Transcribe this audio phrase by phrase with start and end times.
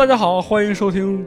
[0.00, 1.26] 大家好，欢迎收听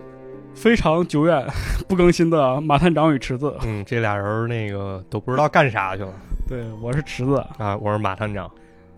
[0.56, 1.46] 非常久远
[1.88, 3.56] 不更新的马探长与池子。
[3.64, 6.12] 嗯，这俩人那个都不知道干啥去了
[6.50, 7.36] 对，我是池子。
[7.60, 7.78] 啊！
[7.78, 8.50] 我是马探长，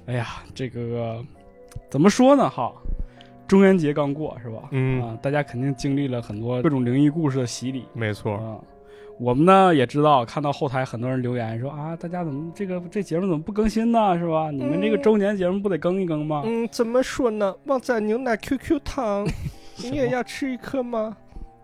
[0.06, 1.22] 哎呀，这个
[1.90, 2.50] 怎么说呢？
[2.50, 2.72] 哈，
[3.50, 4.60] 中元节刚过是吧？
[4.72, 8.56] 嗯啊，大家肯定经历了很多各种灵异故事的洗礼没错，啊。
[9.20, 14.18] 我们呢也知道，看到后台很多人留言说啊，大家怎么这个这节目怎么不更新呢？
[14.18, 14.52] 是吧？
[14.52, 16.44] 你们这个周年节目不得更一更吗？
[16.46, 17.54] 嗯，怎么说呢？
[17.66, 19.28] 旺仔牛奶 QQ 糖，
[19.78, 21.16] 你也要吃一颗吗？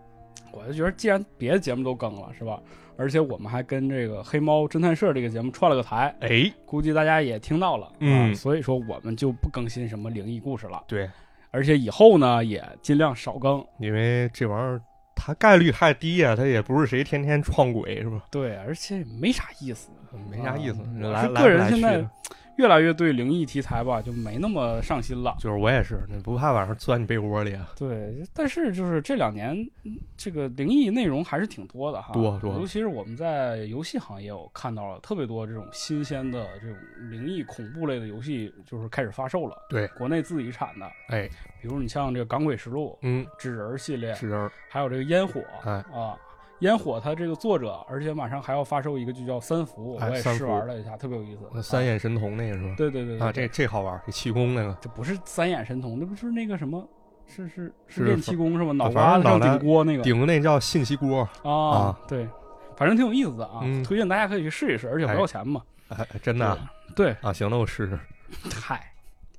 [0.52, 2.60] 我就觉得，既然别的节目都更了，是吧？
[2.98, 11.08] 而且我们还跟这个黑猫侦探社这个节目串了个台，哎，估计大家也听到了，嗯啊，所以说我们就不更新什么灵异故事了，对，
[11.50, 13.64] 而且以后呢也尽量少更。
[13.78, 14.80] 因为这玩意儿
[15.16, 18.22] 它概率太低呀、它也不是谁天天撞鬼是吧？
[18.30, 19.90] 对，而且没啥意思。
[20.30, 22.10] 没啥意思，啊来个人来去现在的
[22.62, 25.34] 越来越对灵异题材吧，就没那么上心了。
[25.40, 27.68] 就是我也是，你不怕晚上钻你被窝里啊？
[27.76, 32.54] 对，但是就是这两年，嗯这个灵异内容还是挺多的哈，多多。
[32.54, 36.76] 尤其是我们在游戏行业，我看到了特别多这种新鲜的这种
[37.10, 39.56] 灵异恐怖类的游戏，就是开始发售了。
[39.68, 41.28] 对，国内自己产的，哎，
[41.60, 45.72] 比如你像这个《港鬼实录》、嗯，纸人系列，纸人，还有这个烟火，哎。
[45.92, 46.14] 啊，
[46.62, 51.40] 烟火它这个作者，而且马上还要发售一个就叫三伏，我也试玩了一下，特别有意思。
[51.52, 52.74] 那三啊眼神童那个是吧？
[52.76, 56.88] 对对对对啊，这这好玩，这气功那个，这不是三眼神童，那不是那个什么？
[57.26, 58.72] 是是是练气功是吗？
[58.72, 62.28] 脑瓜子上顶锅那个顶的那叫信息锅，啊啊，对，
[62.76, 65.62] 反正挺有意思的啊，嗯推荐大家可以去试一试，而且不要钱嘛。
[65.88, 67.98] 哎，真的啊对，啊，行，那我试试。
[68.60, 68.92] 嗨，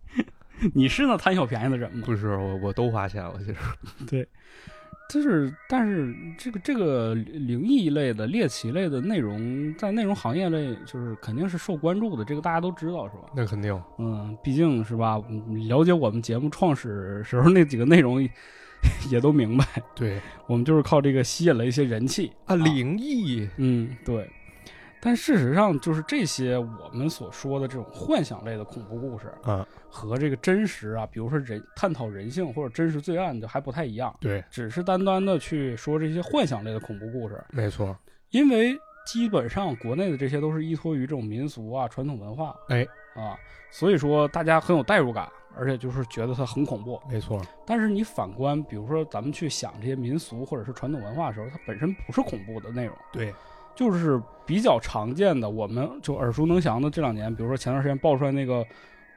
[0.74, 2.04] 你是那贪小便宜的人吗？
[2.06, 3.56] 不是我，我都花钱了，其实。
[5.14, 13.26] 就是，但是这个这个灵异类的、猎奇类的内容，在内容行业类，就是肯定是受关注的，这个大家都知道，是吧？
[13.36, 18.28] 那肯定，嗯，毕竟是吧，嗯了解我们节目创始时候那几个内容，
[19.12, 24.28] 也都明白，对我们就是靠这个吸引了一些人气啊，灵异，嗯，对。
[25.06, 37.94] 但事实上，就是这些我们所说的这种幻想类的恐怖故事啊，和这个真实啊，比如说人探讨人性或者真实罪案的还不太一样，对，只是单单的去说这些幻想类的恐怖故事，没错，
[38.30, 38.74] 因为
[39.06, 43.36] 基本上国内的这些都是依托于这种民俗啊、传统文化哎，啊，
[43.72, 45.28] 所以说大家很有代入感，
[45.58, 46.98] 而且就是觉得它很恐怖。
[47.10, 52.96] 没错，但是你反观，比如说咱们去想这些民俗或者是传统文化的时候，它本身不是恐怖的内容。
[53.12, 53.34] 对，
[53.76, 58.66] 就是比较常见的，我们就耳熟能详的这两年，比如说前段时间爆出来那个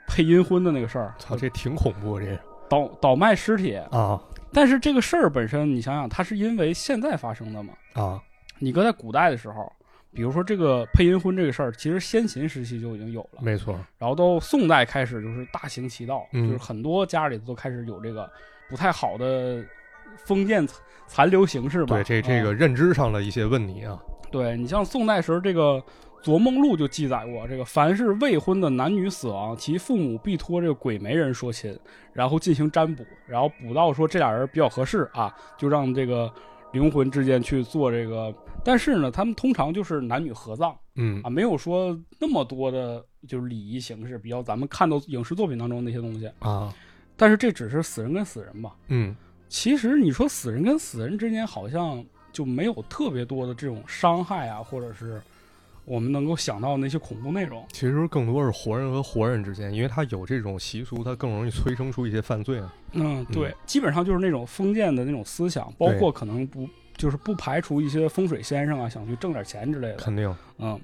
[0.06, 3.76] 配阴婚的那个事儿，操，这挺恐怖，这倒倒卖尸体。
[3.90, 4.20] 啊
[4.52, 7.74] 但是这个事儿本身，你想想，它是因为现在发生的嘛？
[7.92, 8.22] 啊，
[8.58, 9.70] 你搁在古代的时候，
[10.14, 18.30] 比如说这个配阴婚这个事儿，其实先秦时期就已经有了，没错，然后到宋代开始就是大行其道，嗯就是很多家里都开始有这个
[18.70, 19.62] 不太好的
[20.24, 20.66] 封建
[21.06, 21.96] 残留形式吧。
[21.96, 24.00] 对，这这啊个认知上的一些问题啊，
[24.36, 25.78] 对你像宋代时候这个
[26.20, 31.78] 《昨梦录》就记载过，这个凡是未婚的男女死亡，其父母必托这个鬼媒人说亲，
[32.12, 36.30] 然后进行占卜，然后卜到说这俩人比较合适啊，就让这个
[36.72, 38.34] 灵魂之间去做这个。
[38.62, 46.30] 但是呢，他们通常就是男女合葬嗯啊，没有说那么多的就是礼仪形式，比较咱们看到影视作品当中那些东西。
[46.41, 46.74] 啊，
[47.16, 49.14] 但是这只是死人跟死人吧，嗯，
[49.48, 52.04] 其实你说死人跟死人之间好像
[52.36, 55.19] 就没有特别多的这种伤害啊，或者是
[55.86, 57.64] 我们能够想到的那些恐怖内容。
[57.72, 62.74] 其实更多是活人和活人之间，因为他有这种习俗，他更容易催生出一些犯罪啊。
[62.92, 69.97] 嗯，对，基本上就是那种封建的那种思想，包括可能不就是不排除一些风水先生啊想去挣点钱之类的。
[69.97, 70.78] 肯定，嗯，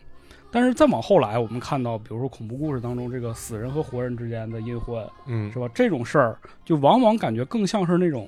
[0.50, 5.68] 但是再往后来，我们看到，比如说恐怖故事当中这个死人和活人之间的阴婚，嗯是，吧？
[5.74, 8.26] 这种事儿就往往感觉更像是那种，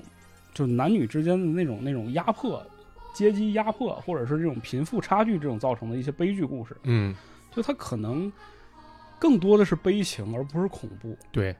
[0.53, 2.63] 就男女之间的那种那种压迫。
[3.15, 7.15] 阶级压迫，或者是这种贫富差距这种造成的一些悲剧故事，嗯，
[7.49, 8.31] 就它可能
[9.17, 11.17] 更多的是悲情，而不是恐怖。
[11.31, 11.55] 对，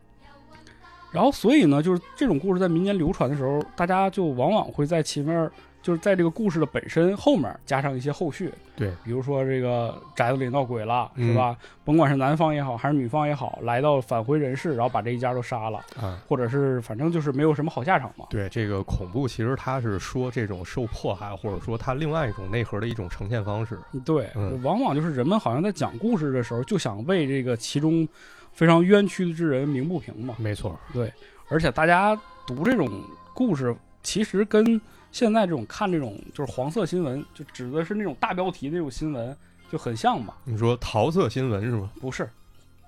[1.12, 5.50] 然后，所以呢，就是这种故事在民间流传的时候，大家就往往会在前面，
[5.86, 11.56] 就是在这个故事的本身后面加上一些后续，对，比如说这个宅子里闹鬼了，嗯是吧？
[11.84, 18.26] 甭管是男方也好，还是女方也好，来到返回人世，然后把这一家都杀了，啊，或者是反正就是没有什么好下场嘛。
[18.32, 23.78] 对，这个恐怖其实它是说这种受迫害，或者说它另外一种内核的一种呈现方式。
[24.04, 28.08] 对，嗯往往就是人们好像在讲故事的时候，就想为这个其中
[28.54, 30.34] 非常冤屈之人鸣不平嘛。
[30.40, 31.14] 没错，对
[31.48, 32.90] 而且大家读这种
[33.36, 34.82] 故事，其实跟
[35.16, 39.34] 现在这种看这种就是黄色新闻，就指的是那种大标题那种新闻，
[39.72, 40.34] 就很像嘛。
[40.44, 41.90] 你说桃色新闻是吗？
[42.02, 42.30] 不是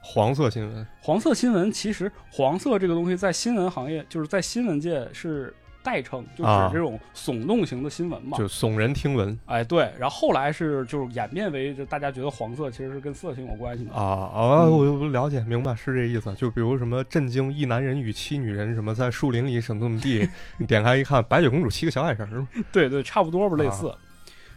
[0.01, 5.55] 黄色新闻，黄色新闻，其实黄色这个东西在新闻行业，就是在新闻界是
[5.87, 8.37] 代称，就啊指这种耸动型的新闻嘛。
[8.37, 13.93] 就耸人听闻哎，对，然后后来是就是演变为，就大家觉得黄色其实是跟色情有关系的。
[13.93, 16.33] 啊我我了解明白是这意思。
[16.33, 23.89] 就比如什么震惊一男人与七女人，什么在树林里什么怎么地，你点开一看，白雪公主七个小矮人儿， 对对，差不多吧，类啊似。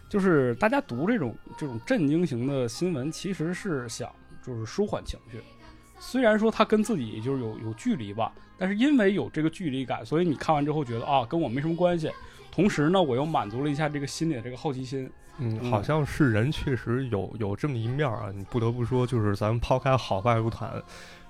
[0.09, 4.09] 就是大家读这种这种震惊型的新闻，其实是想
[4.45, 5.39] 就是舒缓情绪。
[6.03, 12.09] 虽然说他跟自己就是有有距离吧，但是因为有这个距离感，所以你看完之后觉得啊，跟我没什么关系。
[12.51, 15.07] 同时呢，我又满足了一下这个心里的这个好奇心。
[15.37, 18.31] 嗯，嗯好像是人确实有有这么一面儿啊。
[18.35, 20.81] 你不得不说，就是咱们抛开好坏不谈，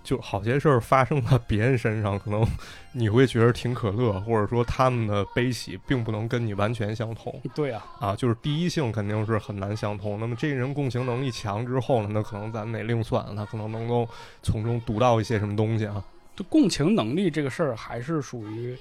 [0.03, 2.45] 就好些事儿发生在别人身上，可能
[2.91, 8.15] 你会觉得挺可乐，或者说他们的悲喜并不能跟你完全相同对啊，啊。
[8.15, 10.19] 就是第一性肯定是很难相同。
[10.19, 14.07] 那么这个人共情能力强之后呢，那可能咱们得另算，他可能能够
[14.41, 16.03] 从中读到一些什么东西啊。
[16.35, 18.75] 就共情能力这个事儿，还是属于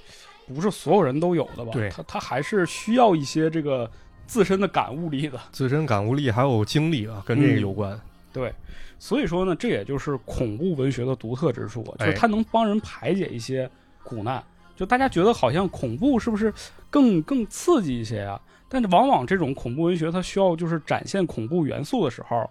[0.54, 1.72] 不是所有人都有的吧？
[1.72, 3.90] 对他他还是需要一些这个
[4.26, 5.38] 自身的感悟力的。
[5.52, 8.00] 自身感悟力还有经历啊，跟这个嗯有关。
[8.32, 8.54] 对，
[9.00, 13.68] 所以说呢，这也就是恐怖文学的独特之处，就是哎它能帮人排解一些
[14.04, 14.40] 苦难。
[14.76, 16.52] 就大家觉得好像恐怖是不是
[16.90, 18.40] 更更刺激一些啊？
[18.68, 22.48] 但是往往这种恐怖文学，它需要就是展现恐怖元素的时候，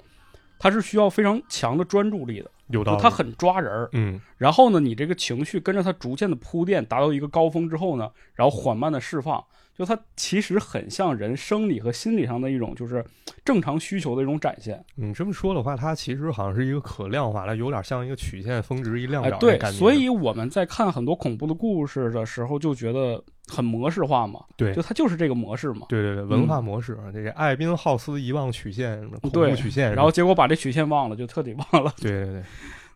[0.57, 2.97] 它是需要非常强的专注力的，有道理。
[2.97, 3.89] 就它很抓人儿。
[3.93, 9.43] 嗯，然后呢，你这个情绪跟着它逐渐的铺垫，达到一个高峰之后呢，然后缓慢的释放，
[9.79, 13.01] 就它其实很像人生理和心理上的一种就是
[13.45, 14.83] 正常需求的一种展现。
[14.95, 19.77] 你这么说的话，它其实好像是一个可量化的，有点像一个曲线峰值一量哎，表的对感，觉。
[19.77, 25.85] 所以我们在看很多恐怖的故事的时候，就觉得很模式化嘛，对就它就是这个模式嘛。
[25.87, 31.93] 对对对，文化模式，啊，这个艾宾浩斯遗忘曲线、恐怖曲线，然后结果把这曲线忘了，就彻底忘了。
[32.01, 32.43] 对对对，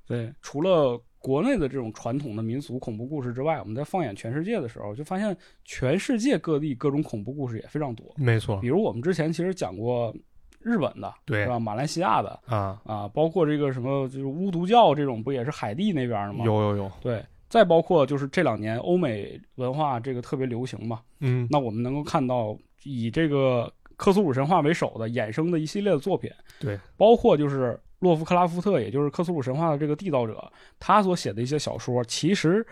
[0.05, 8.05] 对，除了国内的这种传统的民俗恐怖故事之外，我们在放眼全世界的时候，就发现全世界各地各种恐怖故事也非常多。
[8.17, 8.59] 没错。
[8.59, 10.13] 比，如我们之前其实讲过
[10.59, 11.43] 日本的，对。
[11.43, 11.57] 是吧？
[11.57, 16.43] 马来西亚的啊，啊，包括这个什么就是巫毒教这种，不也是海地那边的吗？
[16.43, 22.53] 有有有，对，再包括就是这两年欧美文化这个特别流行嘛，嗯，那我们能够看到
[22.83, 26.29] 以这个克苏鲁神话为首的衍生的一系列的作品，
[26.59, 32.65] 对，包括就是洛夫克拉夫特，也就是克苏鲁神话的这个缔造者，他所写的一些小说，其实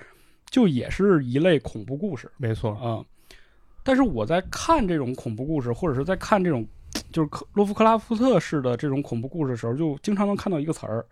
[0.49, 3.03] 就也是一类恐怖故事没错，啊、
[3.83, 6.67] 但是我在看这种恐怖故事，或者是在看这种
[7.11, 11.05] 就是克洛夫克拉夫特式的这种恐怖故事的时候，就经常能看到一个词儿，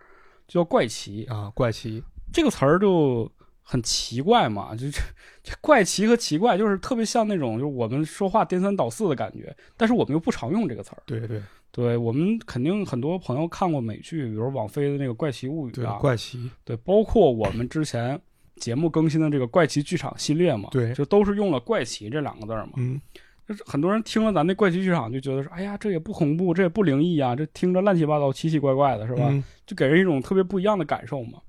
[0.47, 1.23] 就叫怪奇。
[1.25, 3.31] 啊，怪奇，这个词儿就
[3.63, 4.99] 很奇怪嘛，就这
[5.41, 11.01] 这怪奇和奇怪，就是特别像那种就是我们说话颠三倒四的感觉，但是我们又不常用这个词儿。
[11.05, 18.19] 对对对我们肯定很多朋友看过美剧，比如网飞的那个《怪奇物语对》啊，怪奇，对，包括我们之前
[18.55, 22.73] 节目更新的这个怪奇剧场系列嘛，对就都是用了怪奇这两个字儿嘛。
[22.77, 22.99] 嗯，
[23.47, 29.27] 就是很多人听了咱那怪奇剧场就觉得说，哎呀，这也不恐怖，这也不灵异啊，这听着乱七八糟、奇奇怪怪的，是吧？
[29.29, 31.39] 嗯就给人一种特别不一样的感受嘛。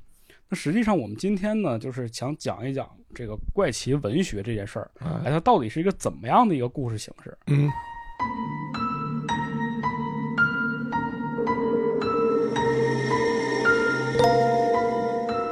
[0.50, 7.38] 那实际上，我们今天呢，就是想讲一讲这个怪奇文学这件事儿，哎，哎，它到底是一个怎么样的一个故事形式？
[7.46, 7.70] 嗯，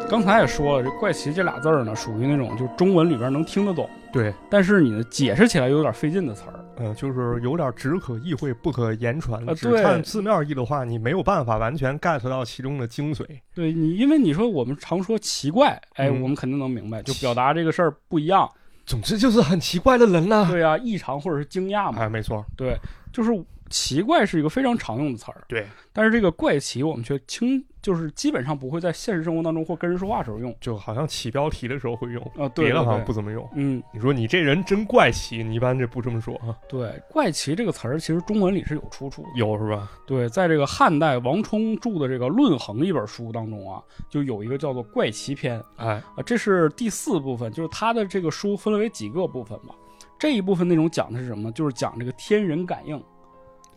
[0.08, 6.54] 刚才也说了，这怪奇这俩字儿呢，属于那种就是中文里边能听得懂，对，但是你呢解释起来有点费劲的词儿。
[6.80, 13.26] 嗯，就是有点只可意会不可言传，只啊对看字面意的话，你没有办法完全 get 到其中的精髓。
[13.54, 18.48] 对你，因为你说我们常说奇怪，哎，嗯我们肯定能明白，就表达这个事儿不一样。
[18.86, 22.00] 总之就是很奇怪的人呐、对啊，异常或者是惊讶嘛。
[22.00, 22.78] 哎，没错，对，
[23.12, 23.30] 就是
[23.68, 25.42] 奇怪是一个非常常用的词儿。
[25.46, 30.54] 对，但是这个怪奇，我们却轻，就是基本上不会在现实生活当中或跟人说话时候用。
[30.60, 33.48] 就好像起标题的时候会用，啊，对别的好像不怎么用。
[33.54, 36.56] 嗯，你说你这人真怪奇，你一般这不这么说啊？
[36.68, 39.28] 对，怪奇这个词儿其实中文里是有出处的。
[39.36, 39.90] 有是吧？
[40.06, 49.74] 对，在这个汉代王充著的这个《论衡》一本书当中啊，就有一个叫做《怪奇篇》哎，啊，这是第四部分，就是他的这个书分为几个部分吧。
[50.18, 51.52] 这一部分内容讲的是什么呢？
[51.52, 52.98] 就是讲这个天人感应，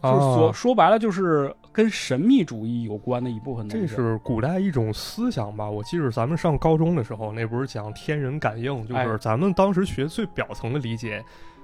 [0.02, 3.88] 就是说、哦说白了就是跟神秘主义有关的一部分东西。
[3.88, 5.70] 这是古代一种思想吧？
[5.70, 11.24] 我记得咱们上高中的时候，那不是讲天人感应，就哎是咱们当时学最表层的理解，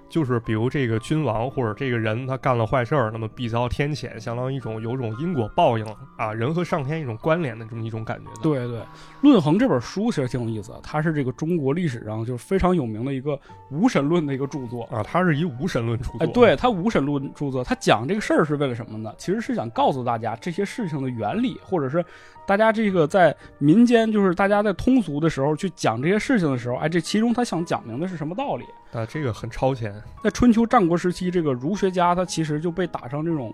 [0.10, 5.86] 就是比如这个君王或者这个人他干了坏事儿，那么必遭天谴，相当于一种有种因果报应
[6.18, 8.32] 啊，人和上天一种关联的这么一种感觉。
[8.42, 8.80] 对对，
[9.22, 14.84] 《论衡》这本书其实挺有意思的，它是这个中国历史上就是非常有名的一个无神论的一个著作。
[14.92, 16.18] 啊，它是一无神论著作。
[16.20, 19.14] 哎，对，它无神论著作，它讲这个事儿是为了什么呢？
[19.18, 22.04] 其实是想告诉大家这些事情的原理，或者是
[22.48, 28.64] 大家这个在民间，就是大家在通俗的时候去讲这些事情的时候，哎，这其中他想讲明的是什么道理？
[28.94, 29.94] 啊，这个很超前。
[30.24, 33.54] 在春秋战国时期，这个儒学家他其实就被打上这种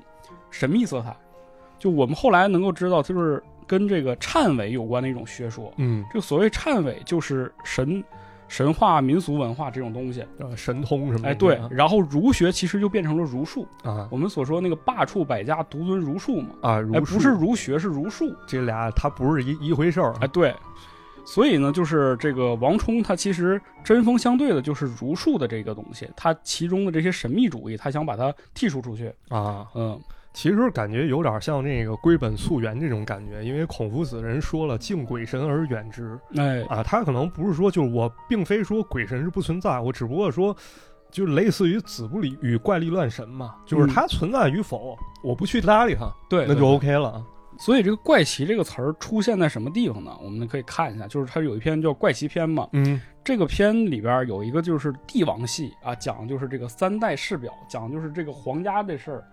[0.51, 1.13] 神秘色彩。
[1.79, 5.73] 就我们后来能够知道，就是跟这个忏悔有关的一种学说。
[5.77, 8.01] 嗯，这个所谓忏悔，就是神
[8.53, 10.23] 神话、民俗文化这种东西。
[10.37, 11.29] 呃，神通什么的。
[11.29, 11.59] 哎，对。
[11.71, 14.07] 然后儒学其实就变成了儒术啊。
[14.11, 16.49] 我们所说那个罢黜百家，独尊儒术嘛。
[16.61, 18.31] 啊，哎，不是儒学，是儒术。
[18.45, 20.13] 这俩它不是一一回事儿。
[20.21, 20.53] 哎，对。
[21.25, 29.65] 所以呢，就是这个王充，他其实针锋相对的，就是儒术的这个东西，他其中的这些神秘主义，他想把它剔除出去啊。
[29.73, 29.99] 嗯，
[30.33, 40.55] 其实感觉有点像那个归本溯源这种感觉，因为孔夫子人说了“敬鬼神而远之”，哎啊，他可能不是说，就是我并非说鬼神是不存在，我只不过说，
[41.11, 47.23] 就类似于子不理与怪力乱神嘛，就是它存在与否，我不去搭理它，对，那就 OK 了。
[47.59, 50.11] 所以这个怪奇这个词儿出现在什么地方呢？
[50.23, 52.67] 我们可以看一下，就是它有一篇叫《怪奇篇》嘛。
[52.73, 59.23] 嗯，这个篇里边有一个就是帝王戏啊，讲就是这个三代世表，讲就是这个皇家这事儿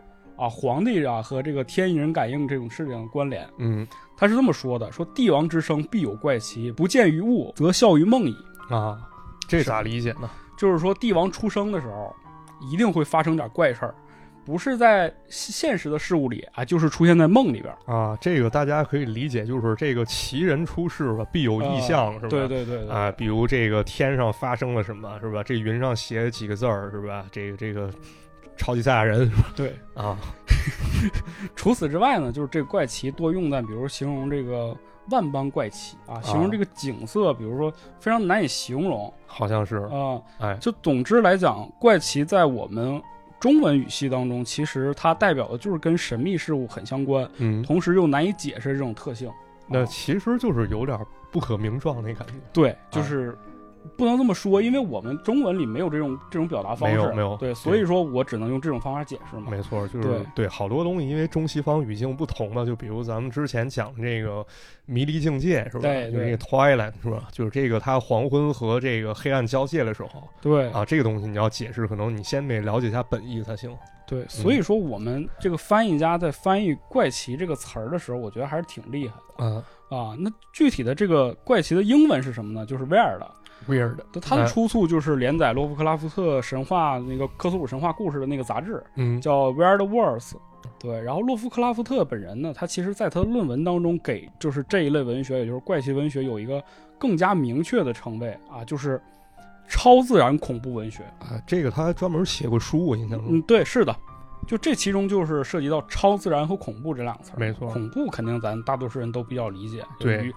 [0.40, 3.46] 啊，皇帝啊和这个天人感应这种事情关联。
[3.58, 8.34] 嗯，他是这么说的：说帝王之生必有怪奇，不见于物，则效于梦矣。
[8.70, 8.98] 啊，
[9.46, 10.30] 这咋理解呢？
[10.56, 12.14] 就是说帝王出生的时候，
[12.60, 13.94] 一定会发生点怪事儿。
[14.42, 18.16] 不是在现实的事物里啊，就是出现在梦里边啊。
[18.20, 22.28] 这个大家可以理解，就是这个奇人出世吧，必有异象，是吧？
[22.28, 25.42] 对对对啊，比如这个天上发生了什么，是吧？
[25.44, 27.26] 这云上写几个字儿，是吧？
[27.30, 27.90] 这个这个
[28.60, 30.18] 超级赛亚人，对啊。
[31.56, 34.76] 除此之外呢，就是这个怪奇多用在，比如形容这个
[35.10, 40.20] 万般怪奇啊，形容这个景色，比如说非常难以形容，好像是啊。
[40.38, 43.02] 哎，就总之来讲，怪奇在我们。
[43.40, 49.32] 中文语系当中，其实它代表的就是跟神秘事物很相关，嗯，同时又难以解释这种特性。
[49.66, 50.98] 那其实就是有点
[51.30, 52.34] 不可名状那感觉。
[52.52, 53.34] 对，就是
[53.96, 57.36] 不能这么说，因为我们中文里没有这种这种表达方式，没有没有。
[57.36, 59.50] 对，所以说我只能用这种方法解释嘛。
[59.50, 62.64] 没错，就是对好多东西，因为中西方语境不同嘛。
[62.64, 64.44] 就比如咱们之前讲这个
[64.86, 65.82] 迷离境界是吧？
[65.82, 67.28] 对，就那个 Twilight 是吧？
[67.32, 70.28] 就是这个它黄昏和这个黑暗交界的时候。
[70.40, 73.76] 对啊，这个东西你要解释，可能你先得了解一下本意才行。
[74.06, 79.34] 对，所以说我们这个翻译家在翻译“怪奇”这个词儿的时候，我觉得还是挺厉害的。
[79.38, 82.66] 嗯啊，那具体的这个“怪奇”的英文是什么呢？
[82.66, 82.84] 就是
[83.68, 84.20] “weird”，weird。
[84.20, 90.30] 它的出处就是连载洛夫克拉夫特神话那个科苏鲁神话故事的那个杂志，嗯，叫《Weird Words》。
[90.78, 96.62] 对，然后洛夫克拉夫特本人呢，他其实在他的论文当中给就是这一类文学，也就是怪奇文学有一个
[96.98, 99.00] 更加明确的称谓啊，就是
[99.68, 101.40] 超自然恐怖文学啊。
[101.46, 103.38] 这个他还专门写过书，我印象中。
[103.38, 103.94] 嗯，对，是的。
[104.46, 107.68] 就这其中就是涉及到超自然和恐怖这两个词儿，没错。
[107.68, 110.32] 恐怖肯定咱大多数人都比较理解，对，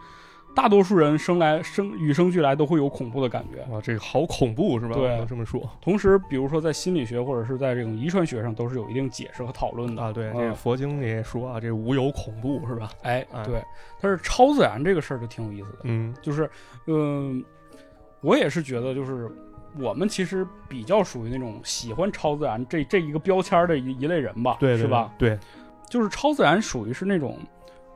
[0.55, 3.65] 大多数人生来生与生俱来都会有恐怖的感觉。
[3.72, 4.93] 哇，这个好恐怖是吧？
[4.93, 5.69] 对，这么说。
[5.81, 10.12] 同时，比如说在心理学或者是在这种遗传学上，都是有一定解释和讨论的啊。
[10.12, 12.89] 对，这个佛经也说啊，这无有恐怖是吧？
[13.01, 13.63] 哎，对。
[14.01, 16.50] 但是超自然这个事儿就挺有意思的，嗯，就是，
[16.88, 17.43] 嗯，
[18.22, 19.31] 我也是觉得就是。
[19.79, 25.12] 我们其实比较属于那种喜欢超自然这这一个标签的一一类人吧，对，是吧？
[25.17, 25.36] 对，
[25.89, 27.39] 就是超自然属于是那种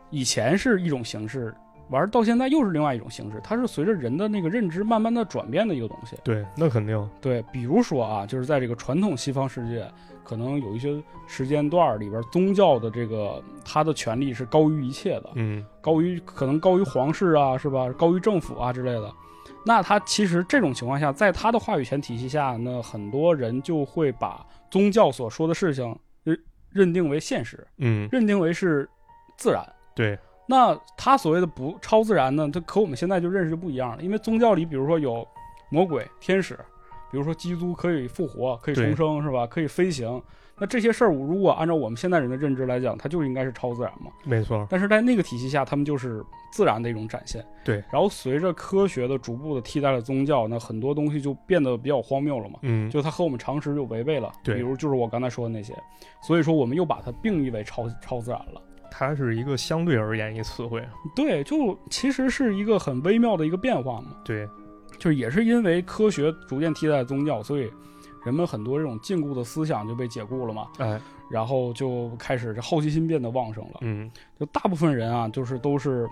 [0.09, 1.53] 以前是一种形式，
[1.89, 6.17] 玩到现在又是另外一种形式，它是随着人的那个认知慢慢的转变的一个东西。
[6.23, 7.09] 对，那肯定。
[7.21, 9.89] 对，比如说啊，就是在这个传统西方世界，
[10.23, 17.89] 可能有一些时间段里边，宗教的这个它的权利是高于一切的，嗯，高于可能高于皇室啊，是吧？
[17.93, 19.09] 高于政府啊之类的。
[19.65, 26.37] 那他其实这种情况下，在他的话语权体系下，那很多人就会把宗教所说的事情认
[26.69, 28.89] 认定为现实，嗯，认定为是
[29.37, 29.65] 自然。
[29.95, 30.17] 对。
[30.47, 32.49] 那他所谓的不超自然呢？
[32.51, 34.01] 他和我们现在就认识就不一样了。
[34.01, 35.27] 因为宗教里，比如说有
[35.69, 36.55] 魔鬼、天使，
[37.11, 39.45] 比如说基督可以复活、可以重生，是吧？
[39.45, 40.21] 可以飞行。
[40.59, 44.09] 那这些事儿，如果按照我们现代人的认知来讲，它就应该是超自然嘛？
[44.23, 44.65] 没错。
[44.69, 47.45] 但是在那个体系下，他们就是自然的一种展现。
[47.63, 47.75] 对。
[47.91, 52.57] 然后随着科学的逐步的替代了宗教，那很多东西就变得比较荒谬了嘛。
[52.63, 52.89] 嗯。
[52.89, 54.31] 就它和我们常识就违背了。
[54.43, 54.55] 对。
[54.55, 55.75] 比如就是我刚才说的那些，
[56.23, 58.59] 所以说我们又把它定义为超超自然了。
[58.91, 60.83] 它是一个相对而言一词汇。
[61.15, 64.15] 对，就其实是一个很微妙的一个变化嘛。
[64.23, 64.47] 对。
[64.97, 67.71] 就是也是因为科学逐渐替代宗教，所以
[68.25, 73.77] 人们很多这种禁锢的思想就被解雇了嘛，哎，然后就开始这好奇心变得旺盛了。
[73.81, 76.09] 嗯就大部分人啊，就是都是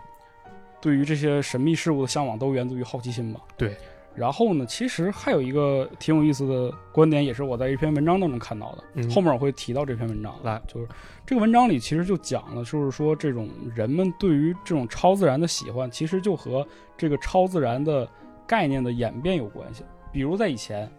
[0.80, 3.40] 对于这些神秘事物的向往都源自于好奇心吧。
[3.58, 3.76] 对。
[4.16, 8.84] 然后呢，其实还有一个挺有意思的观点，也是我在一篇文章当中看到的。
[8.94, 10.34] 嗯后面我会提到这篇文章。
[10.44, 10.88] 来，就是
[11.26, 16.66] 这个文章里其实就讲了，就是说这种人们对于这种超自然的喜欢，其实就和
[16.98, 18.08] 这个超自然的
[18.48, 19.84] 概念的演变有关系。
[20.12, 20.90] 比如在以前，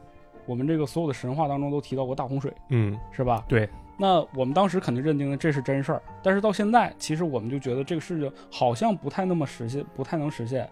[0.45, 3.45] 我们这个所有的神话当中都提到过大洪水，嗯是吧？
[3.49, 3.69] 对。
[3.99, 10.69] 那我们当时肯定认定的这是真事儿，但是到现在，其实我们就觉得这个事情好像不太那么实现，不太能实现。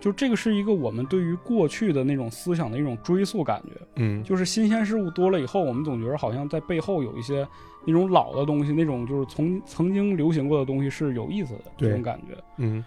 [0.00, 4.22] 就这个是一个我们对于过去的那种思想的一种追溯感觉，嗯。
[4.22, 7.46] 就是新鲜事物多了以后，我们总觉得好像在背后有一些
[7.84, 12.36] 那种老的东西，那种就是从曾经流行过的东西是有意思的这种感觉。
[12.58, 12.84] 嗯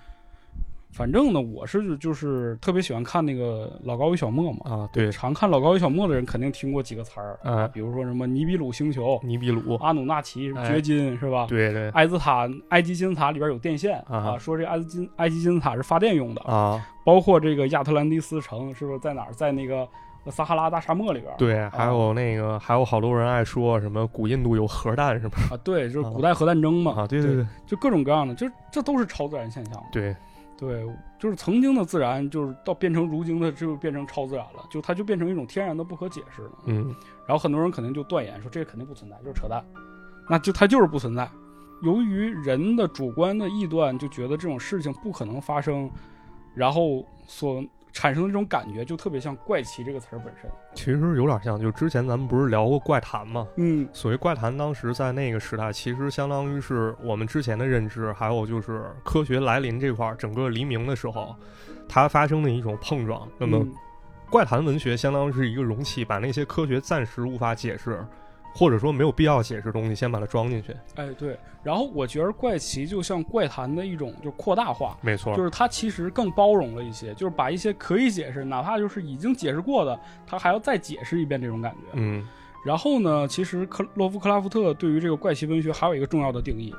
[0.91, 11.45] 反正呢，我是就是特别喜欢看那个老高与小莫嘛，啊，对，常看老高与小莫的人肯定听过几个词儿，啊比如说什么尼比鲁星球、尼比鲁，阿努纳奇哎掘金是吧？
[11.47, 19.33] 对对埃兹塔、埃及金字塔里边有电线啊说这埃及金埃及金字塔是发电用的，啊，包括这个亚特兰蒂斯城是不是在哪儿？
[19.33, 19.87] 在那个
[20.31, 21.31] 撒哈拉大沙漠里边。
[21.37, 25.37] 对，还有那个，还有好多人爱说什么古印度有核弹是吧？
[25.51, 26.93] 啊，对，就是古代核战争嘛。
[26.97, 29.81] 啊，对对对就各种各样的，就这都是超自然现象。
[29.91, 30.15] 对，
[30.59, 30.85] 对，
[31.17, 36.51] 就是曾经的自然，就是到变成如今的，就变成超自然了，就它就变成一种天然的不可解释了。
[36.65, 36.93] 嗯
[37.25, 39.63] 然后很多人肯定就断言说这肯定不存在，就是扯淡，
[40.27, 41.29] 那就它就是不存在。
[41.81, 45.89] 由于人的主观的臆断，就觉得这种事情不可能发生，
[46.53, 50.49] 然后所产生的这种感觉，就特别像“怪奇”这个词儿本身。
[50.73, 53.47] 其实有点像，就之前咱们不是聊过怪谈吗？
[53.57, 61.35] 嗯，所谓怪谈，当时在那个时代，其实相当于是我们之前的认知，还有就是科学来临这块儿，整个黎明的时候，
[61.87, 63.27] 它发生的一种碰撞。
[63.37, 63.71] 那么，嗯
[64.29, 68.05] 怪谈文学相当于是一个容器，把那些科学暂时无法解释，
[68.53, 70.75] 或者说没有必要解释的东西，先把它装进去。
[70.95, 81.87] 哎对，然后我觉得怪奇就像怪谈的一种就扩大化，没错，就是它其实更包容了一些，就是把一些可以解释，哪怕就是已经解释过的，它还要再解释一遍这种感觉。
[81.93, 82.27] 嗯
[82.65, 86.75] 然后呢，其实克洛夫克拉夫特对于这个怪奇文学还有一个重要的定义，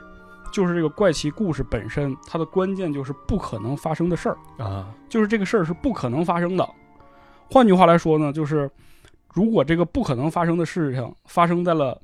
[0.53, 6.69] 就是这个怪奇故事本身，它的关键就是不可能发生的事儿，啊，就是这个事儿是不可能发生的。
[7.51, 8.71] 换句话来说呢，就是
[9.33, 12.01] 如果这个不可能发生的事情发生在了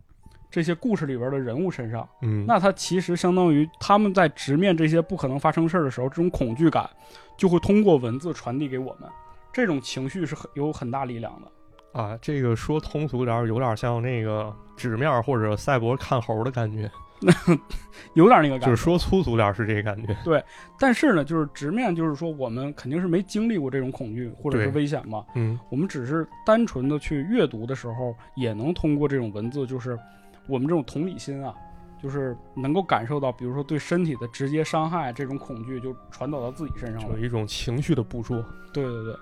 [0.51, 6.89] 这些故事里边的人物身上，嗯，那他其实相当于他们在直面这些不可能发生事儿的时候，这种恐惧感
[7.37, 9.11] 就会通过文字传递给我们，
[9.53, 12.01] 这种情绪是很有很大力量的。
[12.01, 16.91] 啊，这个说通俗点儿，有点像那个纸面或者赛博看猴的感觉，
[18.15, 20.17] 有点那个感觉，就是说粗俗点是这个感觉。
[20.25, 20.43] 对
[20.79, 29.99] 但是呢，就是直面，就是说我们肯定是没经历过这种恐惧或者是危险嘛，嗯我们只是单纯的去阅读的时候，也能通过这种文字，就是
[30.47, 31.55] 我们这种同理心啊，
[32.03, 37.25] 就是能够感受到，比如说对身体的直接伤害这种恐惧，就传导到自己身上了有。
[37.25, 38.45] 一种情绪的捕捉。
[38.73, 39.15] 对对对，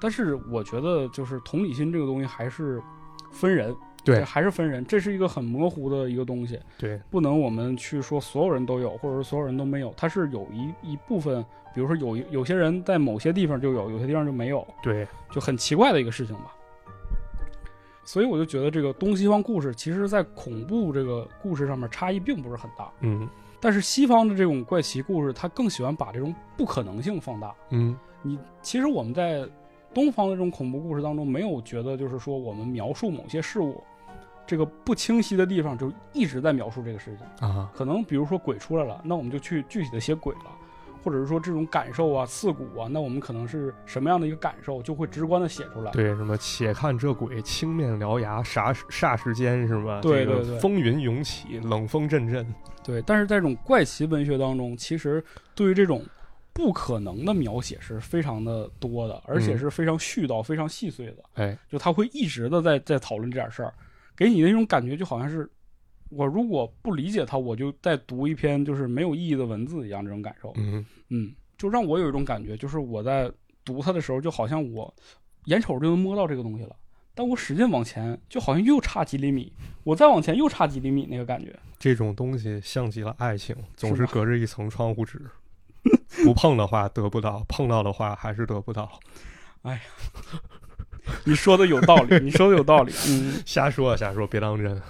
[0.00, 2.82] 但是我觉得就是同理心这个东西还是
[3.30, 3.74] 分人，
[4.04, 4.22] 对。
[4.22, 16.54] 还是分人，这是一个很模糊的一个东西，对，不能我们去说所有人都有，或者说所有人都没有，它是有一一部分，比如说有有些人在某些地方就有，有些地方就没有，对，就很奇怪的一个事情吧。
[18.04, 23.26] 所以我就觉得这个东西方故事，其实在恐怖这个故事上面差异并不是很大，嗯。
[23.60, 27.54] 但是西方的这种怪奇故事，它更喜欢把这种不可能性放大。
[27.70, 27.96] 嗯。
[28.20, 29.48] 你其实我们在
[29.94, 33.82] 东方的这种恐怖故事当中，没有觉得就是说我们描述某些事物，
[34.46, 37.48] 这个不清晰的地方就一直在描述这个事情。
[37.48, 40.50] 啊，可能比如说鬼出来了，那我们就去具体的写鬼了，
[41.02, 45.90] 或者是说这种感受啊、刺骨啊，那我们可能是什么样的一个感受，就会直观的写出来。
[45.92, 50.00] 对，什么且看这鬼青面獠牙，霎时霎时间是吧？
[50.02, 52.46] 这个对对对风云涌起，冷风阵阵。
[52.82, 56.02] 对，但是在这种怪奇文学当中，其实对于这种
[56.52, 61.16] 不可能的描写是非常的多的，而且嗯是非常絮叨、非常细碎的。
[61.34, 63.72] 哎，就他会一直的在在讨论这点事儿，
[64.16, 65.50] 给你那种感觉，就好像是
[66.10, 70.52] 我如果不理解它，我就在读一篇就是没有意义的文字一样，这种感受。
[70.56, 73.30] 嗯嗯，就让我有一种感觉，就是我在
[73.64, 74.94] 读它的时候，就好像我
[75.46, 76.76] 眼瞅就能摸到这个东西了，
[77.14, 81.54] 但我使劲往前，就好像又差几厘米，我再往前又差几厘米那个感觉。
[81.78, 85.20] 这种东西像极了爱情，总是隔着一层窗户纸。
[86.24, 88.98] 不碰的话得不到，碰到的话还是得不到。
[91.24, 94.80] 你说的有道理，你说的有道理，嗯， 瞎说啊，瞎说，别当真。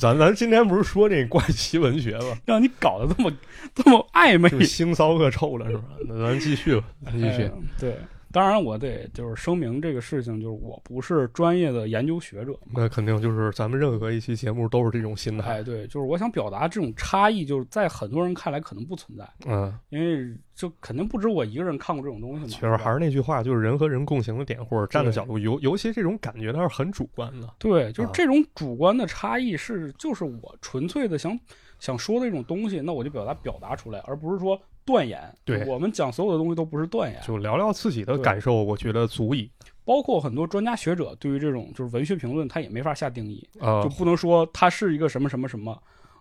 [0.00, 2.36] 咱咱今天不是说这怪奇文学吗？
[2.44, 3.32] 让你搞得这么
[3.72, 5.84] 这么暧昧就，腥骚恶臭了是吧？
[6.08, 7.42] 那咱继续吧，咱继续。
[7.44, 7.96] 哎对，
[8.36, 12.54] 当然，我得就是声明这个事情，就是我不是专业的研究学者。
[12.70, 15.52] 那肯定就是咱们任何一期节目都是这种心态。
[15.54, 22.46] 哎，对，就是我想表达这种差异，就是在很多人看来可能不存在，嗯，因为就肯定不止我一个人看过这种东西嘛。
[22.46, 27.48] 其实还是那句话，就是人和人共情的点或者站的角度，尤尤其这种感觉它是很主观的。
[27.58, 31.40] 对，就是啊这种主观的差异是，就是我纯粹的想
[31.78, 35.20] 想说的一种东西，那我就表达表达出来，而不是说断言。
[35.44, 39.50] 对我们讲所有的东西都不是断言，就聊聊自己的感受，我觉得足以。
[39.84, 45.76] 包括很多专家学者对于这种就是文学评论，他也没法下定义，呃就，不能说它是一个什么什么什么。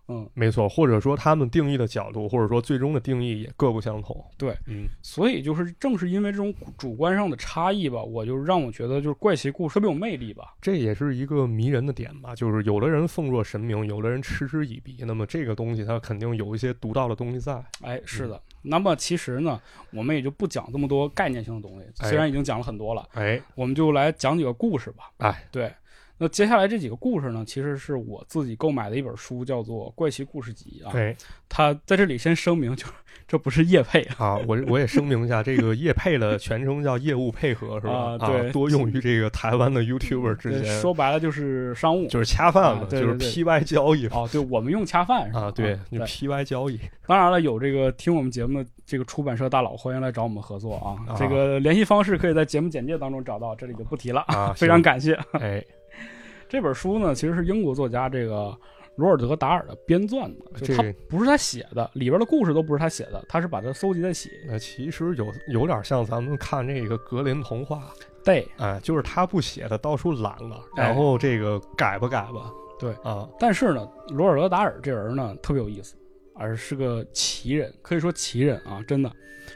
[0.08, 4.24] 嗯，没错，或者说他们定义的角度，或者说最终的定义也各不相同。
[4.38, 10.54] 对，嗯，所以就是正是因为这种主观上的差异吧，我就让我觉得就是怪奇故事特别有魅力吧。
[10.62, 14.98] 这也是一个迷人的点吧，就是有的人奉若神明，有的人嗤之以鼻。
[15.00, 17.66] 那么这个东西它肯定有一些独到的东西在。
[17.82, 18.40] 哎，是的。
[18.66, 25.12] 那么其实呢，我们也就不讲这么多概念性的东西，哎虽然已经讲了很多了，哎，我们就来讲几个故事吧。
[25.18, 25.74] 哎，对，
[26.18, 30.92] 那接下来这几个故事呢，其实是我自己购买的一本书，叫做《怪奇故事集》啊。
[30.92, 31.16] 对，
[31.50, 32.94] 它在这里先声明，就是
[33.28, 34.16] 这不是叶配啊。
[34.26, 38.16] 啊，我我也声明一下，这个业配的全称叫业务配合，是吧？
[38.18, 42.08] 啊对多用于这个台湾的 YouTuber 之对间，说白了就是商务。
[42.08, 45.42] 就是恰饭嘛，就是 PY 交易哦，对，我们用恰饭是吧？
[45.42, 46.00] 啊，对，就。
[46.06, 50.96] PY 交易当然了，有这个听我们节目的这个出版社大佬，欢迎来找我们合作啊。
[51.08, 54.24] 啊这个联系方式可以在节目简介当中找到，这里就不提了。
[54.28, 55.14] 啊， 非常感谢。
[55.42, 55.64] 哎，
[56.48, 58.56] 这本书呢，其实是英国作家这个
[58.96, 64.30] 罗尔德·达尔的编撰的，就他不是他写的，里边的故事都不是他写的，他是把它搜集在写。
[64.48, 67.92] 那其实有有点像咱们看这个格林童话，
[68.24, 75.96] 对，哎，就是他不写的到处揽了，哎然后这个改吧改吧，对啊，但是呢，罗尔德·达尔这人呢特别有意思，
[76.38, 79.12] 而是个奇人，可以说奇人啊，真的。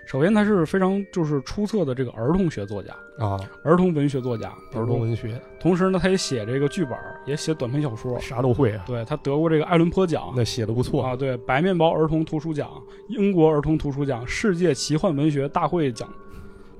[0.05, 4.99] 首先，他是非常就是出色的这个儿童学作家，啊，儿童文学作家，儿童。
[4.99, 8.19] 文学同时呢，他也写这个剧本，也写短篇小说。
[8.19, 12.69] 啥都会啊，对他得过这个艾伦坡奖那写的不错啊，对白面包儿童图书奖、
[13.07, 16.07] 英国儿童图书奖、世界奇幻文学大会奖。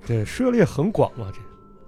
[0.06, 1.32] 这涉猎很广嘛，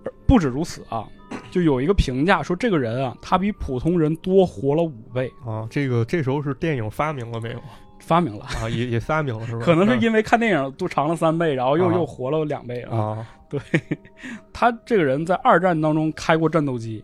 [0.04, 1.08] 这不止如此啊，
[1.50, 7.60] 就有一个评价说，这个人啊，他比普通人多活了五倍，啊，这个这时候是电影发明了没有
[8.02, 8.46] 发明了。
[8.46, 8.68] 啊？
[8.70, 9.62] 也也发明了是吧？
[9.66, 13.26] 可能是因为看电影都长了三倍，然后又、啊又活了两倍啊。
[13.50, 13.60] 对
[14.54, 17.04] 他这个人在二战当中开过战斗机，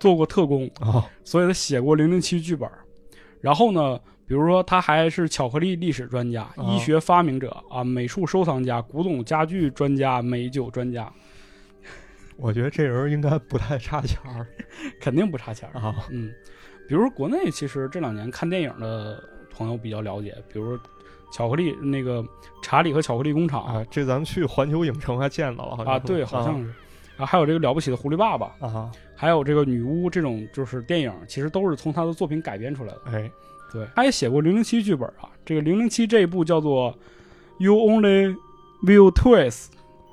[0.00, 2.68] 做过特工，啊所以他写过零零七剧本。
[3.40, 11.12] 然后呢，比如说他还是巧克力历史专家、啊医学发明者啊、美术收藏家、古董家具专家、美酒专家，
[12.36, 14.46] 我觉得这人应该不太差钱儿
[15.00, 15.80] 肯定不差钱儿。
[15.80, 16.32] 啊嗯，
[16.88, 19.22] 比如说国内其实这两年看电影的
[19.56, 20.84] 朋友比较了解，比如说
[21.32, 22.24] 巧克力那个
[22.62, 23.86] 查理和巧克力工厂啊！
[23.90, 26.72] 这咱们去环球影城还见到了，好像啊，对，好像是。
[27.18, 33.00] 啊，还有这个了不起的狐狸爸爸，啊，还有这个女巫这种就是电影，其实都是从他的作品改编出来的。
[33.12, 33.30] 哎，
[33.70, 35.28] 对，他也写过零零七剧本啊。
[35.44, 36.90] 这个零零七这一部叫做
[37.58, 38.34] 《You Only
[38.84, 39.66] Will Twice》，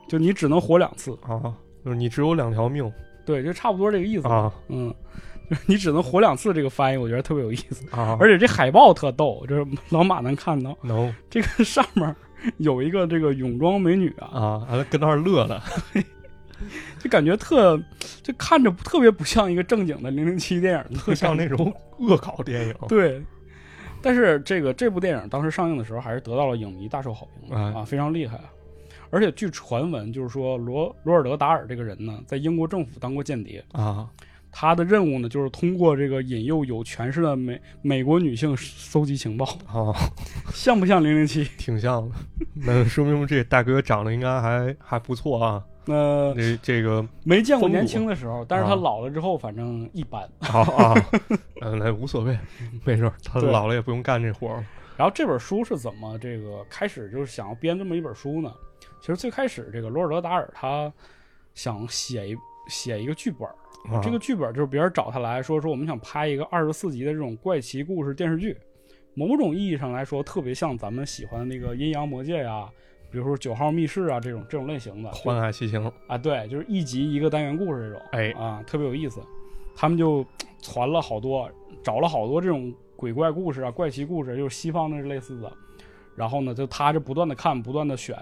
[0.09, 1.17] 就你只能活两次。
[1.21, 1.53] 啊，
[1.85, 2.91] 就是你只有两条命
[3.25, 4.27] 对，就差不多这个意思。
[4.27, 4.95] 啊嗯，就是
[5.65, 7.85] 你只能活两次，这个翻译我觉得特别有意思。
[7.91, 12.15] 啊，而且这海报特逗，就是老马能看到能这个 上面
[12.57, 15.61] 有一个这个泳装美女啊，啊，跟那儿乐呢
[16.99, 17.81] 就感觉特，
[18.21, 23.21] 就看着特别不像一个正经的零零七电影，特像那种恶搞电影对。
[24.01, 28.45] 但是这个这部电影当时上映的时候，还是得到了影迷大受好评的、哎啊，非常厉害啊。
[29.09, 34.07] 而且据传闻，就是说罗罗尔德达尔这个人呢，在英国政府当过间谍，啊
[34.51, 39.93] 他的任务呢，就是通过这个引诱有权势的美美国女性搜集情报，啊，
[40.53, 41.43] 像不像零零七？
[41.57, 42.15] 挺像的。
[42.55, 45.63] 那说明这大哥长得应该还还不错啊。
[45.85, 50.21] 那，这这个没见过年轻的时候，但是他啊老了之后，反正一般。
[50.39, 50.93] 啊啊，
[51.61, 52.37] 嗯， 那无所谓，
[52.85, 54.65] 没事儿，他老了也不用干这活儿了
[54.97, 58.53] 然后这本书是怎么这个开始就是想要编这么一本书呢？
[58.99, 60.91] 其实最开始这个罗尔德达尔他
[61.55, 62.35] 想写一
[62.69, 63.47] 写一个剧本，
[63.93, 63.99] 啊。
[64.01, 68.55] 这个剧本就是别人找他来说说我们想拍一个二十四集的这种怪奇故事电视剧，
[69.13, 72.69] 某种意义上来说特别像咱们喜欢的那个阴阳魔界呀，
[73.11, 79.19] 比如说九号密室啊这种这种类型的欢爱奇情，啊，对，就是一集一个单元故事这种，哎啊，特别有意思。
[79.75, 80.25] 他们就
[80.61, 81.49] 传了好多，
[81.81, 85.49] 找了好多这种鬼怪故事啊、怪奇故事，就是西方的类似的。
[86.15, 88.13] 然后呢，就他就不断的看，不断的选，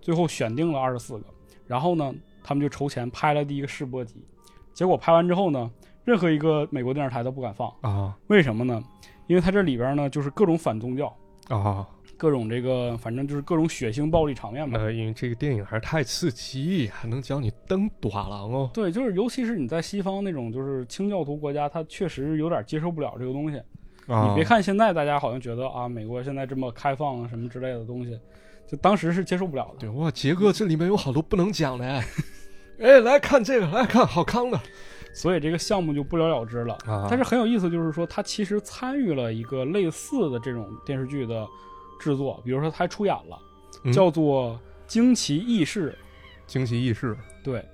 [0.00, 1.24] 最后选定了二十四个。
[1.68, 2.12] 然后呢，
[2.44, 4.24] 他们就筹钱拍了第一个试播集。
[4.72, 5.68] 结果拍完之后呢，
[6.04, 8.80] 任何一个美国电视台都不敢放，啊为什么呢？
[9.26, 11.06] 因为它这里边呢就是各种反宗教，
[11.48, 14.78] 啊各各种这个反正就是各种血腥暴力场面嘛。
[14.78, 18.70] 呃，因为这个电影还是太刺激，还能教你蹬短廊哦。
[18.72, 23.60] 对，就是尤其是你在西方那种就是清教徒国家，他确实有点接受不了这个东西。
[24.06, 28.18] 啊，你别看现在大家好像觉得啊，美国现在这么开放啊什么之类的东西，
[28.66, 29.80] 就当时是接受不了的。
[29.80, 32.04] 对哇，杰哥这里面有好多不能讲的哎，
[32.80, 34.60] 哎，来看这个，来看好康的
[35.14, 36.74] 所以这个项目就不了了之了。
[36.86, 41.46] 啊但是很有意思，就是说他其实参与了一个类似的这种电视剧的
[42.00, 43.38] 制作，比如说他还出演了，
[43.84, 44.52] 嗯叫做
[44.86, 45.96] 《惊奇异事》。
[46.46, 47.64] 惊奇异事对，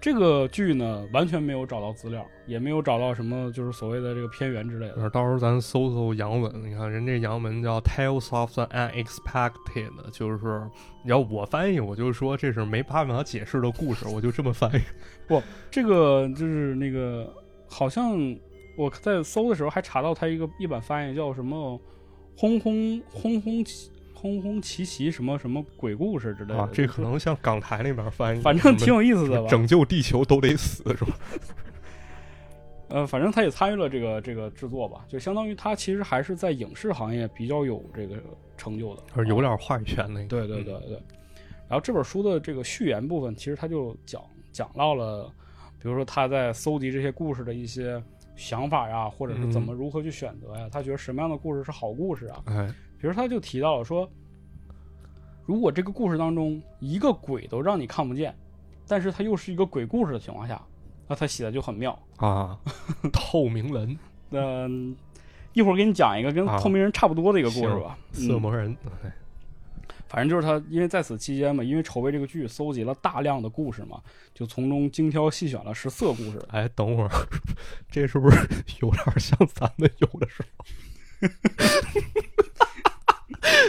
[0.00, 4.94] 这个剧呢完全没有找到资料，也没有找到什么就是所谓的这个片源之类的。
[4.96, 10.62] 呃到时候咱搜搜洋文，你看人这洋文叫 Tales of the Unexpected，就是
[11.04, 14.80] 你要我翻译，我就说这是没办法解释的故事，我就这么翻译。
[15.26, 17.32] 不这个就是那个
[17.68, 18.16] 好像
[18.76, 21.78] 我在搜的时候还查到它一个一版翻译叫什么
[22.38, 26.58] “轰轰轰轰奇轰轰奇奇”什么什么鬼故事之类的。
[26.58, 29.48] 啊，这可能像港台那边翻译，反正挺有意思的吧。
[29.48, 31.16] 拯救地球都得死是吧？
[32.90, 38.16] 呃，反正他也参与了这个这个制作吧，就相当于他其实还是在影视行业比较有这个
[38.56, 40.26] 成就的，有点话语权那个。
[40.26, 41.00] 对对对对。
[41.68, 45.30] 然后这本书的这个序言部分，其实他就讲讲到了，
[45.78, 48.02] 比如说他在搜集这些故事的一些
[48.36, 52.42] 想法呀，或者是怎么如何去选择呀，他觉得什么样的故事是好故事啊？
[52.46, 54.10] 哎，比如他就提到了说，
[55.46, 58.36] 如果这个故事当中一个鬼都让你看不见，
[58.86, 60.60] 但是它又是一个鬼故事的情况下，
[61.06, 61.98] 那他写的就很妙。
[62.16, 62.58] 啊，
[63.12, 63.98] 透明人、
[64.30, 64.96] 嗯、
[65.52, 67.96] 一会儿给你讲一个跟啊透明人差不多的一个故事吧。
[68.16, 69.12] 嗯，色魔人，哎
[70.08, 74.00] 反正就是他，因为在此期间嘛，因为筹备这个剧，搜集了大量的故事嘛，
[74.32, 76.42] 就从中精挑细选了十四个故事。
[76.48, 77.10] 哎，等会儿，
[77.92, 78.38] 这是不是
[78.80, 80.64] 有点像咱们有的时候？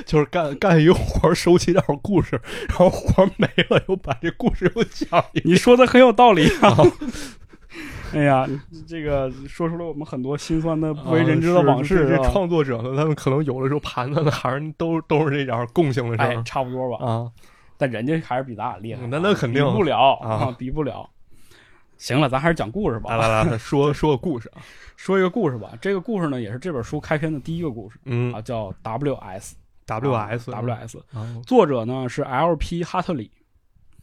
[0.05, 5.23] 就是干干一个活儿，收集点儿故事，然后活儿没了，又把这故事又讲。
[5.43, 6.75] 你说的很有道理啊！
[8.13, 8.47] 哎呀，
[8.87, 17.05] 这个说出了我们很多心酸的不为人知的往事，啊这创作者呢，他们可能有的时候盘算的还是都都是这点儿共性的事哎儿，差不多吧。
[17.05, 17.31] 啊。
[17.77, 21.09] 但人家还是比咱俩厉害啊，那那肯定比不了啊比不了。
[21.97, 23.15] 行了，咱还是讲故事吧。
[23.15, 24.61] 来来来，说 说个故事啊。
[24.97, 25.71] 说一个故事吧。
[25.79, 29.55] 这个故事呢，也是这本书开篇的第一个故事嗯啊，叫 W.S.
[29.89, 32.83] ，W S W S，啊，作者呢是 L.P.
[32.83, 33.31] 哈特里。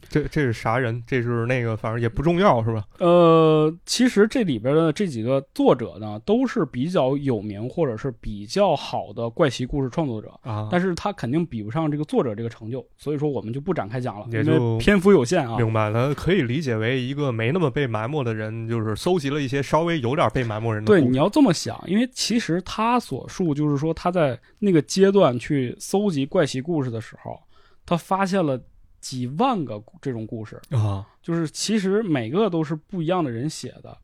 [0.08, 1.02] 这这是啥人？
[1.06, 2.84] 这是那个，反正也不重要是吧？
[2.98, 15.56] 呃，其实这里边的这几个作者呢，都是比较有名或者是比较好的怪奇故事创作者，啊，但是他肯定比不上这个作者这个成就，所以说我们就不展开讲了，因也就为篇幅有限啊。
[15.56, 27.38] 明白了，可以理解为一个没那么被埋没的人，就是搜集了一些稍微有点被埋没人的对，你要这么想，因为其实他所述就是说他在那个阶段去搜集怪奇故事的时候，
[27.84, 28.60] 他发现了
[29.00, 33.96] 几万个这种故事，啊，就是其实每个都是不一样的人写的，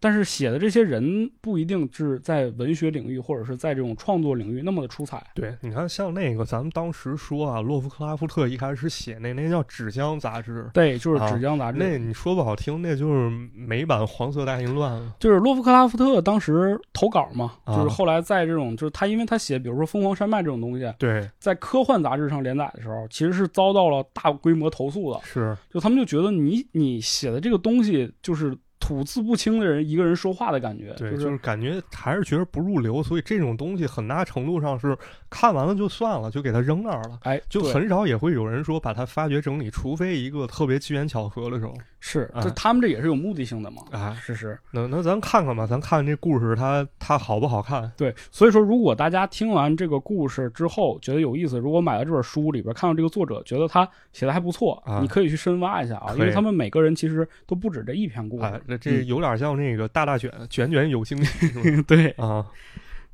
[0.00, 5.24] 但是写的这些人不一定是在文学领域或者是在这种创作领域那么的出彩。
[5.34, 11.78] 对，你看像那个咱们当时说啊，洛夫克拉夫特一开始写那那叫《纸浆》杂志，对，就是啊纸浆杂志。
[11.78, 25.20] 那你说不好听，那就是美版《黄色大淫乱》了就是洛夫克拉夫特当时投稿嘛，啊就是后来在这种，就是他因为他写，比如说《疯狂山脉》这种东西，对，在科幻杂志上连载的时候，其实是遭到了大规模投诉的。
[25.22, 34.96] 是就他们就觉得你你写的这个东西就是吐字不清的人一个人说话的感觉，对，就就是感觉还是觉得不入流，所以这种东西很大程度上是
[35.28, 37.18] 看完了就算了，就给它扔那儿了。
[37.22, 41.74] 哎，就很少也会有人说把它发掘整理，除非一个特别机缘巧合的时候。
[42.00, 43.82] 是，哎这他们这也是有目的性的嘛。
[43.90, 47.90] 哎，是是，那那咱看看吧，咱看这故事它它好不好看？
[47.96, 58.62] 对，所以说如果大家听完这个故事之后觉得有意思，如果买了这本书里边看到这个作者觉得他写的还不错，啊你可以去深挖一下啊，因为他们每个人其实都不止这一篇故事。
[58.68, 62.46] 哎，这这有点像那个大大卷卷卷有惊喜 对，啊，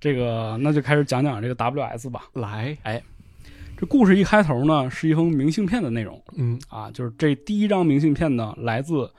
[0.01, 2.25] 这个那就开始讲讲这个 WS 吧。
[2.35, 3.03] 来，哎
[3.77, 6.59] 这故事一开头呢是一封明信片的内容嗯。
[6.69, 9.11] 啊，就是这第一张明信片呢来自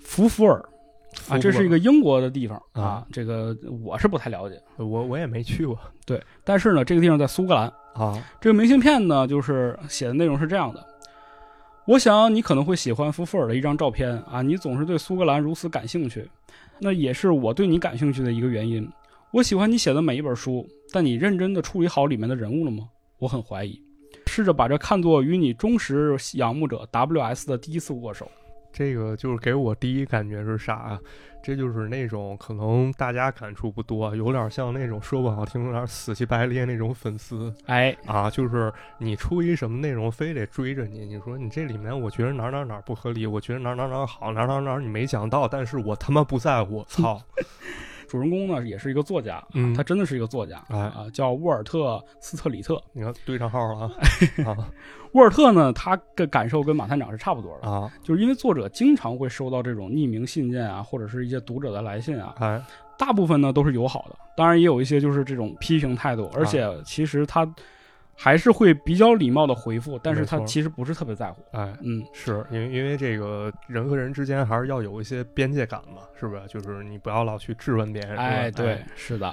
[0.00, 0.64] 福福尔
[1.28, 7.72] 啊，这是一个英国的地方啊啊，这个我是不太了解，我我也没去过对，但是呢这个地方在苏格兰。
[7.94, 10.86] 啊，这个明信片呢，就是写的内容是这样的：
[11.86, 16.28] 我想你可能会喜欢福福尔的一张照片啊，你总是对苏格兰如此感兴趣，
[16.80, 18.88] 那也是我对你感兴趣的一个原因。
[19.30, 22.88] 我喜欢你写的每一本书，但你认真的处理好里面的人物了吗？
[23.18, 23.80] 我很怀疑。
[24.26, 28.28] 试着把这看作与你忠实仰慕者 W.S 的第一次握手。
[28.76, 31.00] 这个就是给我第一感觉是啥啊？
[31.42, 47.18] 这就是那种可能大家感触不多，有点像那种说不好听，有点死乞白咧那种粉丝哎，啊，就是你出一什么内容，非得追着你，你说你这里面我觉得哪儿哪儿哪儿不合理，我觉得哪儿哪儿哪儿好，哪儿哪儿哪儿你没讲到，但是我他妈不在乎，操！
[48.08, 49.74] 主人公呢也是一个作家，嗯。
[49.74, 50.78] 他真的是一个作家哎。
[50.78, 52.82] 啊，叫沃尔特斯特里特。
[52.92, 53.92] 你看对上号了啊。
[54.46, 54.56] 啊
[55.12, 57.90] 沃尔特呢，他的感受跟马探长是差不多的，啊！
[58.02, 62.62] 就是因为作者经常会收到这种匿名信件啊，或者是一些读者的来信啊，哎，
[62.98, 67.50] 大部分呢都是友好的，当然也有一些就是这种批评态度，而且其实他
[68.18, 71.42] 还是会比较礼貌的回复，但是他其实不是特别在乎。
[71.52, 76.42] 哎，嗯，是因为因为这个人和人之间还是要有一些边界感嘛，是不是？
[76.48, 78.16] 就是你不要老去质问别人。
[78.16, 79.32] 哎，对，是的，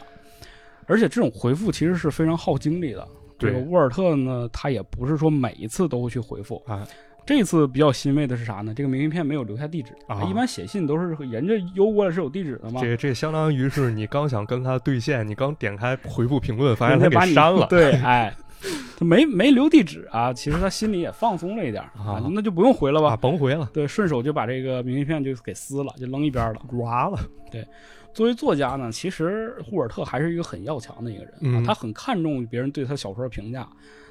[0.86, 3.08] 而且这种回复其实是非常耗精力的。
[3.40, 6.62] 这个沃尔特呢，他也不是说每一次都会去回复。
[6.68, 6.80] 哎，
[7.26, 8.74] 这次比较欣慰的是啥呢？
[8.74, 12.80] 这个明信片没有留下地址啊一般写信都是人家邮过来是有地址的嘛。
[12.82, 17.66] 这这相当于是你刚想跟他对线，你刚点开回复评论，发现他给删了。
[17.72, 18.34] 对， 哎，
[18.98, 23.10] 他没没留地址啊，其实他心里也放松了一点儿啊那就不用回了吧。
[23.10, 26.62] 啊，甭回了，对，顺手就把这个明信片就给撕了，就扔一边了。
[26.74, 27.20] 完了。
[27.52, 27.66] 对
[28.14, 33.68] 作为作家呢，其实霍尔特还是一个很要强的一个人啊，嗯他很看重别人对他小说的评价。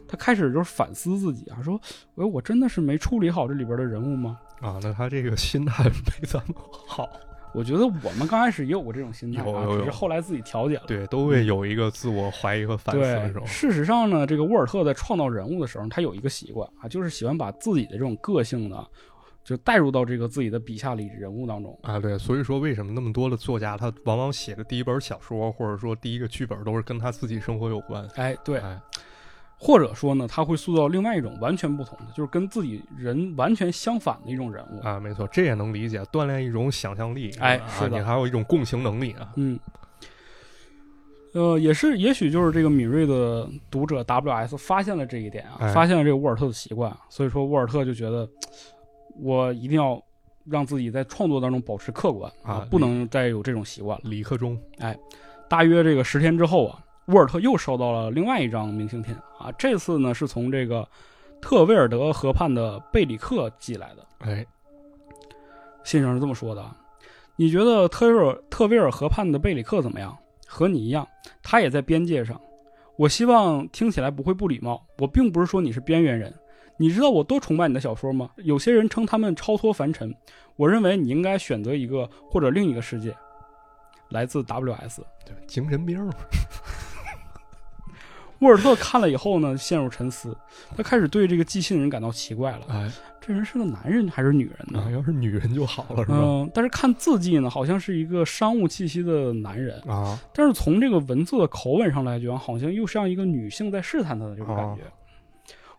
[0.09, 1.81] 他开始就是反思自己啊，说
[2.19, 4.37] ：“哎，我真的是没处理好这里边的人物吗？
[4.61, 7.09] 啊，那他这个心态没咱们好，
[7.55, 10.85] 我觉得我们刚开始也有过这种心态啊，有有有只是后来自己调节了。
[10.87, 13.47] 对，都会有一个自我怀疑和反思的时，候。
[13.47, 18.85] 事实上呢，这个沃尔特在创造人物的时候，他有一个习惯啊，就是喜欢把自己的这种个性呢，
[19.45, 21.79] 就带入到这个自己的笔下里人物当中。
[21.83, 28.07] 啊，对，所以说为什么那么多的作家，他往往写的第一本小说，或者说第一个剧本，都是跟他自己生活有关。
[28.15, 28.81] 哎，对，哎，
[29.65, 34.81] 或者说呢，他会塑造另外一种完全不同的，就是跟自己人完全相反的一种人物。
[34.85, 37.31] 啊，没错，这也能理解，锻炼一种想象力。
[37.39, 39.33] 哎啊是的你还有一种共情能力啊。
[39.37, 39.57] 嗯，
[41.33, 48.29] 呃，也是，也许就是这个敏锐的读者 W.S 发现了这一点啊，哎发现了这个沃尔特的习惯，所以说沃尔特就觉得，
[49.23, 50.03] 我一定要
[50.45, 54.03] 让自己在创作当中保持客观啊不能再有这种习惯了。
[54.11, 54.61] 李克忠
[55.49, 60.89] 大约这个十天之后啊，沃尔特又收到了另外一张明信片啊，这次呢是从这个
[61.41, 64.07] 特威尔德河畔的贝里克寄来的。
[64.19, 64.47] 哎，
[65.85, 66.77] 信上是这么说的啊：
[67.37, 70.17] 你觉得特威尔特威尔河畔的贝里克怎么样？
[70.47, 71.07] 和你一样，
[71.43, 72.41] 他也在边界上。
[72.97, 74.87] 我希望听起来不会不礼貌。
[74.99, 76.33] 我并不是说你是边缘人。
[76.77, 78.31] 你知道我多崇拜你的小说吗？
[78.37, 80.15] 有些人称他们超脱凡尘。
[80.57, 83.17] 我认为你应该选择一个或者另一个世界。
[84.11, 85.03] 来自 W.S。
[85.25, 86.13] 对，精神病嘛。
[88.43, 90.37] 沃尔特看了以后呢，陷入沉思。
[90.77, 92.67] 他开始对这个寄信人感到奇怪了。
[92.69, 94.81] 哎，这人是个男人还是女人呢？
[94.81, 96.19] 啊，要是女人就好了，是吧？
[96.21, 104.83] 嗯，但是看字迹呢，好像是一个商务气息的男人，啊，但是从这个文字的口吻上来讲，好像又像一个女性在试探他的这种感觉。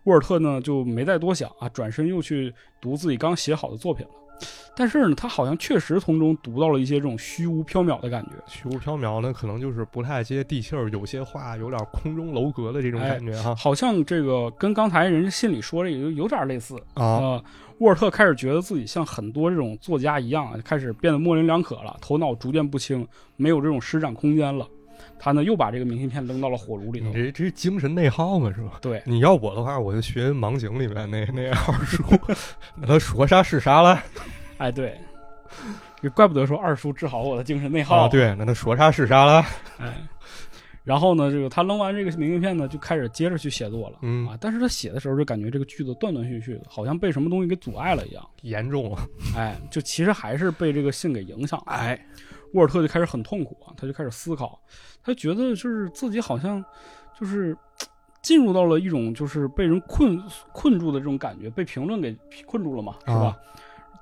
[0.04, 4.12] 沃尔特呢就没再多想啊，转身又去读自己刚写好的作品了。
[4.76, 8.30] 但是呢，他好像确实从中读到了一些这种虚无缥缈的感觉。
[8.46, 13.54] 虚无缥缈呢，可能就是不太接地气儿，有些话有点空中楼阁的这种哎感觉哈。
[13.54, 17.44] 好像这个跟刚才人家信里说的有有点类似啊，呃
[17.78, 23.06] 沃尔特开始觉得自己像很多这种作家一样啊，开始变得模棱两可了，头脑逐渐不清，
[23.36, 24.66] 没有这种施展空间了。
[25.18, 27.12] 他呢又把这个明信片扔到了火炉里头你。
[27.12, 28.78] 这这精神内耗嘛，是吧？
[28.80, 32.02] 对，你要我的话，我就学《盲井》里面那那二叔，
[32.74, 34.02] 那他说啥是啥了
[34.58, 34.98] 哎，对，
[36.02, 37.96] 也怪不得说二叔治好我的精神内耗。
[38.04, 39.44] 啊？，对，那他说啥是啥了？
[39.78, 40.06] 哎，
[40.82, 43.98] 然后呢，这个他扔完这个明信片呢，就开始接着去写作了。
[44.02, 48.26] 嗯啊，但是他写的时候就感觉这个句子断断续续的，好像被什么东西给阻碍了一样。
[48.42, 48.98] 严重了，
[49.36, 51.72] 哎，就其实还是被这个信给影响了。
[51.72, 51.98] 哎，
[52.52, 54.58] 沃尔特就开始很痛苦啊，他就开始思考，
[55.02, 56.64] 他觉得就是自己好像
[57.18, 57.56] 就是
[58.22, 62.14] 进入到了一种就是被人困困住的这种感觉，被评论给
[62.46, 63.26] 困住了嘛，是吧？
[63.26, 63.36] 啊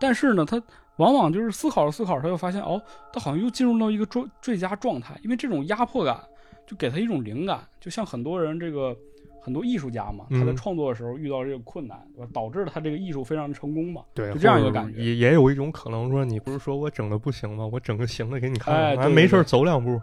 [0.03, 0.61] 但是呢，他
[0.97, 6.21] 往往就是思考着思考着，他又发现哦，他好像又进入到一个最最佳状态，因为这种压迫感
[6.67, 8.97] 就给他一种灵感，就像很多人这个。
[9.45, 10.39] 很多艺术家嘛，嗯。
[10.39, 11.99] 他在创作的时候遇到这个困难，
[12.33, 14.01] 导致了他这个艺术非常的成功嘛。
[14.15, 15.03] 对，就这样一个感觉。
[15.03, 17.67] 也也有一种可能说，你不是说我整的不行吗？
[17.67, 20.01] 我整个行的给你看，哎对对完没事儿走两步，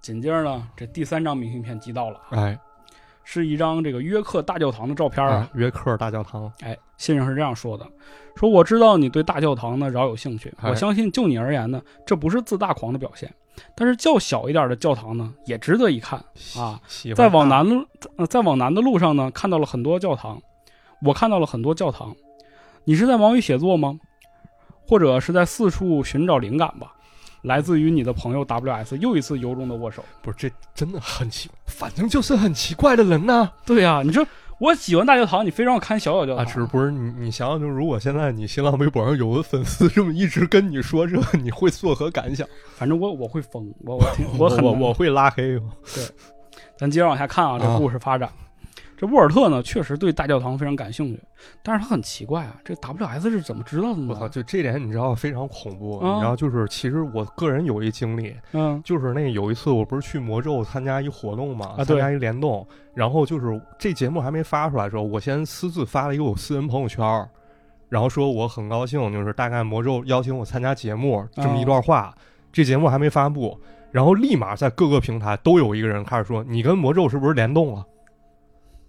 [0.00, 2.56] 紧接着呢，这第三张明信片寄到了，哎，
[3.28, 7.84] 是一张这个约克大教堂的照片啊啊。，约克大教堂，哎，信上是这样说的：
[8.36, 13.28] 说我知道你对大教堂呢饶有兴趣，哎我相信就你而言呢，这不是自大狂的表现。
[13.74, 16.22] 但是较小一点的教堂呢，也值得一看
[16.56, 16.80] 啊。
[16.86, 17.84] 喜欢在往南路，
[18.16, 20.40] 呃，在往南的路上呢，看到了很多教堂，
[21.02, 22.14] 我看到了很多教堂。
[22.84, 23.98] 你是在忙于写作吗？
[24.86, 26.92] 或者是在四处寻找灵感吧。
[27.46, 28.98] 来自于你的朋友 W.S.
[28.98, 30.04] 又一次由衷的握手。
[30.20, 33.48] 不是，这真的很奇，反正就是很奇怪的人呐。
[33.64, 34.26] 对呀、你说
[34.58, 42.46] 我喜欢大教堂，你非让我看小小教堂，啊，是不是你你想想，就如果现在你新浪微博上有个粉丝这么一直跟你说这，你会作何感想？
[42.76, 45.56] 反正我我会疯，我我挺我很难我我会拉黑。
[45.94, 46.04] 对
[46.76, 48.28] 咱接着往下看啊，这啊故事发展。
[48.96, 51.20] 这沃尔特呢，确实对大教堂非常感兴趣，
[51.62, 55.98] 但是他很奇怪啊，这 W.S 是怎么知道的呢我操，就这点你知道非常恐怖。
[55.98, 67.04] 啊你知道，就是其实我个人有一经历，嗯就是那有一次我不是去魔咒参加一活动嘛，啊参加一联动，然后就是这节目还没发出来的时候，我先私自发了一个我私人朋友圈，
[67.88, 72.14] 然后说我很高兴，就是大概魔咒邀请我参加节目这么一段话，
[72.50, 73.60] 这节目还没发布，
[73.92, 77.84] 然后立马在各个平台都有一个人开始说你跟魔咒是不是联动了？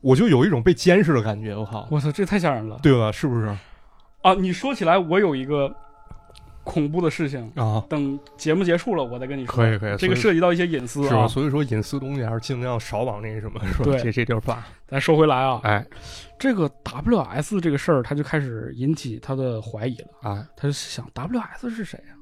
[0.07, 3.11] 我就有一种被监视的感觉，我靠，我操，这太吓人了对吧？
[3.11, 3.53] 是不是
[4.21, 4.33] 啊！
[4.33, 5.69] 你说起来，我有一个
[6.63, 7.83] 恐怖的事情，啊？
[7.89, 9.53] 等节目结束了，我再跟你说。
[9.53, 11.23] 可以可以这个涉及到一些隐私是吧？
[11.23, 11.27] 啊。
[11.27, 13.83] 所以说隐私东西还是尽量少往那什么，是吧？
[13.83, 15.85] 对这这地儿发，咱说回来啊，哎
[16.39, 20.07] 这个 W.S 这个事儿，他就开始引起他的怀疑了。
[20.21, 22.15] 哎，他就想 W.S 是谁呀、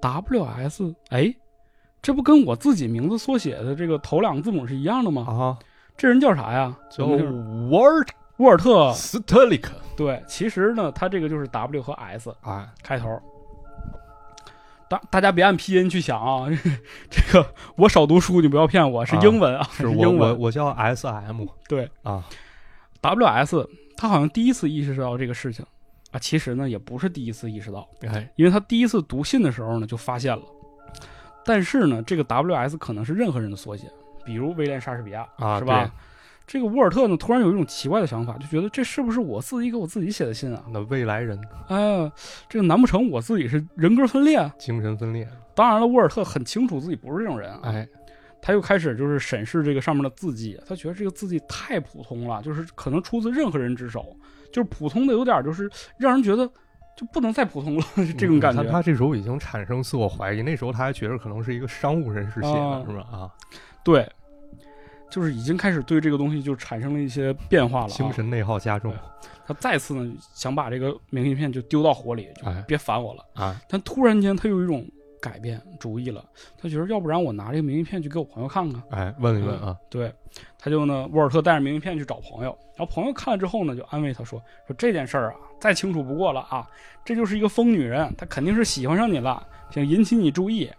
[0.00, 1.34] W.S 哎，
[2.00, 5.26] 这不跟我自己名字缩写的这个头两个字母是一样的吗？
[5.28, 5.58] 啊，
[6.00, 6.74] 这人叫啥呀？
[6.88, 8.90] 叫我们就是 Word 沃尔特。
[8.94, 13.20] 斯特里克，对，其实呢，他这个就是 W 和 S 啊，开头。
[14.88, 16.48] 大大家别按拼音去想啊，
[17.10, 17.46] 这个
[17.76, 20.30] 我少读书，你不要骗我，是英文啊，是我英文。
[20.30, 22.24] 我我叫 S M，对啊
[23.02, 25.62] ，W.S 他好像第一次意识到这个事情
[26.12, 30.42] 啊，其实呢也不是第一次意识到，哎，因为他第一次读信的时候呢就发现了，
[31.44, 33.86] 但是呢这个 W.S 可能是任何人的缩写，
[34.24, 35.90] 比如威廉莎士比亚，啊是吧？
[36.46, 40.64] 这个沃尔特呢突然有一种奇怪的想法，就觉得这是不是我自己给我自己写的信啊？
[40.72, 42.10] 那未来人哎，
[42.48, 44.36] 这个难不成我自己是人格分裂？
[44.36, 47.88] 啊精神分裂，当然了，沃尔特很清楚自己不是这种人啊，哎，
[48.42, 54.16] 他又开始就是审视这个上面的字迹，他觉得这个字迹太普通了，就是可能出自任何人之手，
[54.52, 56.44] 就是普通的有点就是让人觉得
[56.96, 57.84] 就不能再普通了
[58.18, 58.64] 这种感觉。
[58.64, 63.06] 他他这时候已经产生自我怀疑，那时候他还觉得可能是一个商务人士写的，啊是吧？
[63.12, 63.30] 啊，
[63.84, 64.08] 对，
[65.10, 67.96] 就是已经开始对这个东西就产生了一些变化了、啊。
[67.96, 68.94] 精神内耗加重，
[69.46, 73.24] 他再次呢想把这个明信片就丢到火里，就哎别烦我了。
[73.34, 74.86] 啊，但突然间他有一种
[75.20, 76.24] 改变主意了，
[76.56, 78.82] 他觉得要不然我拿这个明信片去给我朋友看看。
[78.90, 80.12] 哎，问一问啊，对，
[80.58, 86.66] 他就呢，沃尔特带着明信片去找朋友，然后朋友看了之后呢，就安慰他说：“说这件事儿啊，再清楚不过了啊，
[87.04, 90.70] 这就是一个疯女人，她肯定是喜欢上你了，想引起你注意。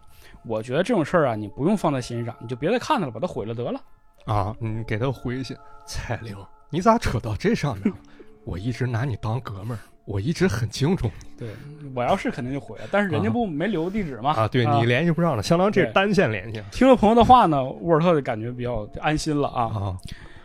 [0.45, 3.79] 我觉得这种事儿啊，你不用放在心上，你就别再看它了，把它毁了得了。
[4.25, 6.35] 啊，你给他回信，彩玲，
[6.69, 7.95] 你咋扯到这上面了？
[8.43, 11.49] 我一直拿你当哥们儿，我一直很敬重你对
[11.95, 14.31] 我要是肯定就毁了，但是人家不没留地址吗？
[14.31, 19.63] 啊，对你联系不上了，相当于这是单线联系听了朋友的话呢，沃尔特就感觉比较安心了啊。
[19.63, 19.97] 啊。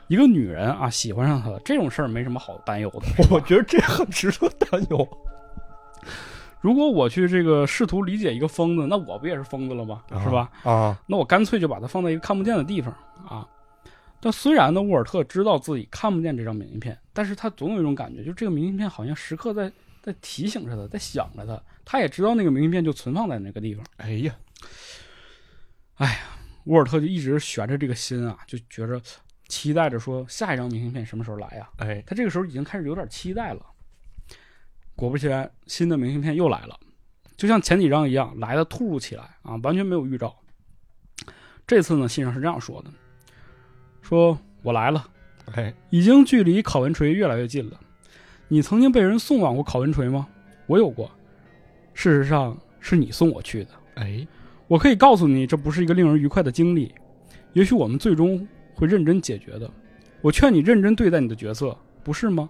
[0.09, 3.27] 一个女人啊喜欢上他了，这种事儿没什么好担忧的。
[3.29, 5.09] 我觉得这很值得担忧
[6.67, 10.03] 如果我去这个试图理解一个疯子，那我不也是疯子了吗？
[10.25, 10.51] 是吧？？
[10.65, 12.93] 啊，那我干脆就把它放在一个看不见的地方
[13.25, 13.49] 啊。
[14.21, 19.71] 但虽然呢，沃尔特知道自己看不见这张明信片，但是他总有一种感觉，就这个明信片好像时刻在
[20.03, 21.63] 在提醒着他，在想着他。
[21.85, 23.87] 他也知道那个明信片就存放在那个地方。
[23.99, 24.35] 哎呀，
[25.99, 26.19] 哎呀
[26.65, 29.01] 沃尔特就一直悬着这个心啊，就觉着
[29.47, 33.65] 期待着说下一张明信片什么时候来呀、哎，他这个时候已经开始有点期待了。
[34.97, 36.75] 果不其然，新的明信片又来了，
[37.37, 40.35] 就像前几张一样，来的突如其来啊，完全没有预兆。
[41.67, 42.91] 这次呢，信上是这样说的：
[44.01, 45.07] 说我来了，
[45.55, 47.79] 哎，已经距离考文垂越来越近了。
[48.49, 50.27] 你曾经被人送往过考文垂吗？
[50.67, 51.11] 我有过，
[51.93, 53.71] 事实上是你送我去的。
[53.97, 54.27] 哎，
[54.67, 56.95] 我可以告诉你，这不是一个令人愉快的经历。
[57.53, 59.71] 也许我们最终会认真解决的。
[60.23, 62.49] 我劝你认真对待你的角色，不是吗？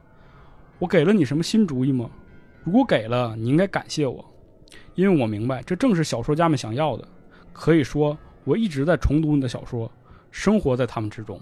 [0.79, 2.09] 我给了你什么新主意吗？
[2.67, 4.25] 如果给了，你应该感谢我，
[4.97, 7.07] 因为我明白这正是小说家们想要的。
[7.53, 9.89] 可以说，我一直在重读你的小说，
[10.33, 11.41] 生活在他们之中。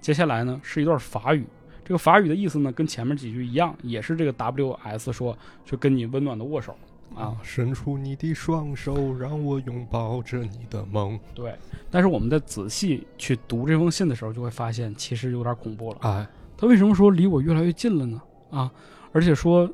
[0.00, 1.46] 接下来呢，是一段法语。
[1.84, 5.36] 这个法语的意思呢，跟前面几句一样，也是这个 W.S 说，
[5.66, 6.74] 就跟你温暖的握手
[7.14, 7.36] 啊。
[7.42, 11.20] 伸出你的双手，让我拥抱着你的梦。
[11.34, 11.54] 对，
[11.90, 15.98] 但是我们在仔细去读这封信的时候，就会发现其实有点恐怖了。
[16.00, 18.18] 哎，他为什么说离我越来越近了呢？
[18.50, 18.72] 啊，
[19.12, 19.70] 而且说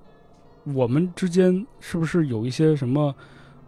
[0.65, 3.15] 我们之间是不是有一些什么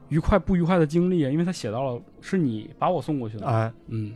[0.09, 1.31] 愉快不愉快的经历啊？
[1.31, 3.47] 因为他写到了是你把我送过去的。
[3.47, 4.15] 哎，嗯，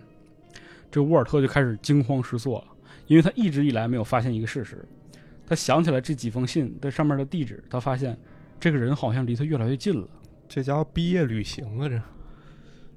[0.91, 2.65] 这沃尔特就开始惊慌失措了，
[3.07, 4.85] 因为他一直以来没有发现一个事实。
[5.47, 8.19] 他想起来这几封信的上面的地址，他发现
[8.59, 10.07] 这个人好像离他越来越近了。
[10.49, 11.89] 这家伙毕业旅行啊！
[11.89, 12.01] 这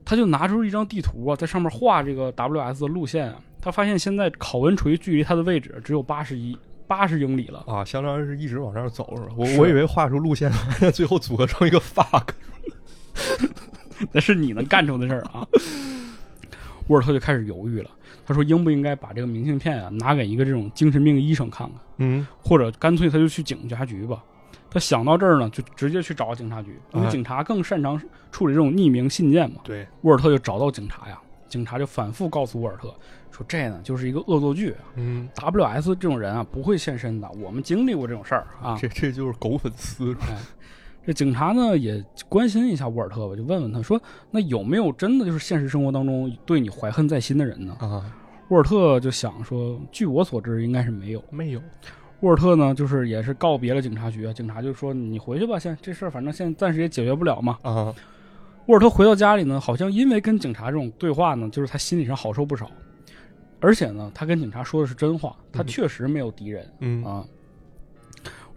[0.04, 3.42] 他就拿出一张地图啊，在上面画这个 WS 的路线啊。
[3.62, 6.58] 他发现现在考文垂距离他的位置只有八十一
[6.90, 9.36] 八十英里了啊，相当于是一直往那儿走是吧？
[9.38, 10.52] 我我以为画出路线，
[10.92, 12.30] 最后组合成一个 fuck。
[14.12, 15.46] 那是你能干出的事儿啊！
[16.88, 17.92] 沃尔特就开始犹豫了，
[18.26, 24.24] 他说应不应该把这个明信片啊拿给一个这种精神病医生看看，嗯，或者干脆他就去警察局吧。
[24.72, 29.58] 他想到这儿呢，就直接去找警察局，因为哎警察更擅长处理这种匿名信件嘛。
[29.64, 32.94] 对，沃尔特就找到警察呀，警察就反复告诉沃尔特
[33.32, 38.78] 说，这呢就是一个恶作剧啊嗯，，WS 这种人啊不会现身的，我们经历过这种事儿啊。
[38.80, 40.16] 这这就是狗粉丝。
[41.06, 44.00] 这警察呢也关心一下沃尔特吧，就问问他说，
[44.30, 47.76] 那有没有真的就是现实生活当中对你怀恨在心的人呢？
[47.80, 48.06] 啊，
[48.50, 51.24] 沃尔特就想说，据我所知应该是没有。
[51.30, 51.62] 没有。
[52.20, 57.58] 沃尔特呢，就是也是告别了警察局啊，警察就说你回去吧，现在这事儿反正现在暂时也解决不了嘛。
[57.62, 57.96] 啊，
[58.68, 62.70] 沃尔特回到家里呢，好像因为跟警察这种对话呢，就是他心理上好受不少，
[63.60, 67.26] 而且呢，他跟警察说的是真话，他嗯确实没有敌人、嗯啊。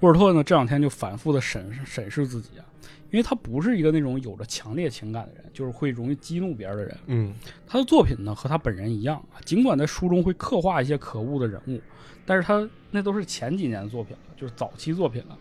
[0.00, 2.64] 沃尔特呢这两天就反复的审审视自己啊，
[3.11, 6.96] 因为他不是一个那种有着强烈情感的人，就是会容易激怒别人的人。
[7.07, 7.34] 嗯
[7.66, 11.80] 他的作品呢和他本人一样啊，尽管在书中会刻画一些可恶的人物，
[12.26, 15.38] 但是他那都是前几年的作品了，就是早期作品了。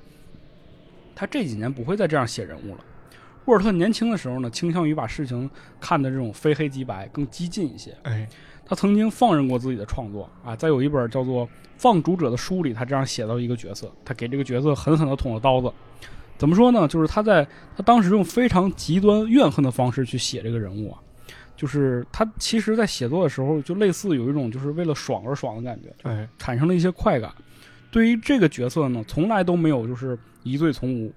[1.16, 2.86] 他这几年不会再这样写人物了。
[3.46, 7.96] 沃尔特年轻的时候呢，倾向于把事情看的这种非黑即白，更激进一些。
[8.04, 8.28] 哎，
[8.66, 15.72] 他曾经放任过自己的创作啊，在有一本叫做《放逐者》的书里，他这样写到一个角色，他给这个角色狠狠地捅了刀子。
[16.38, 16.88] 怎么说呢？
[16.88, 21.00] 就是他在他当时用非常极端怨恨的方式去写这个人物啊，
[21.56, 27.32] 就是他其实在写作的时候，就类似有一种就是为了爽而爽的感觉，哎，产生了一些快感。
[27.92, 31.14] 对于这个角色呢，从来都没有就是疑罪从无，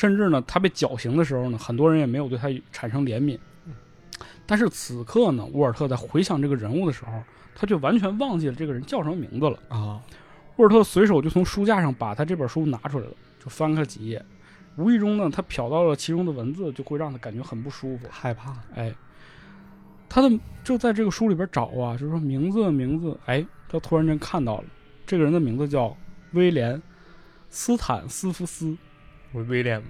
[0.00, 3.38] 甚至呢，他被绞刑的时候呢，很多人也没有对他产生怜悯。
[4.46, 7.22] 但是此刻呢，沃尔特在回想这个人物的时候，
[7.54, 9.58] 他却完全忘记了这个人叫什么名字了。
[9.68, 10.00] 啊，
[10.56, 14.24] 沃尔特随手就从书架上把他这本书拿出来了，就翻开几页，
[14.76, 18.06] 无意中呢，他瞟到了其中的文字，就会让他感觉很不舒服。
[18.10, 18.56] 害怕。
[18.74, 18.94] 哎，
[20.08, 20.30] 他的
[20.64, 24.64] 就在这个书里边找啊，就是说名字名字，哎，他突然间看到了
[25.06, 25.94] 这个人的名字叫
[26.32, 26.78] 威廉·
[27.50, 28.74] 斯坦斯夫斯，
[29.32, 29.82] 威廉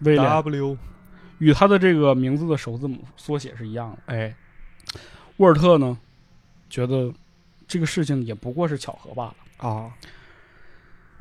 [0.00, 0.76] 威廉 W，
[1.38, 3.98] 与他的这个名字的首字母缩写是一样的。
[4.14, 4.34] 哎，
[5.36, 5.98] 沃尔特呢，
[6.68, 7.12] 觉得
[7.66, 9.34] 这个事情也不过是巧合罢了。
[9.58, 9.92] 啊，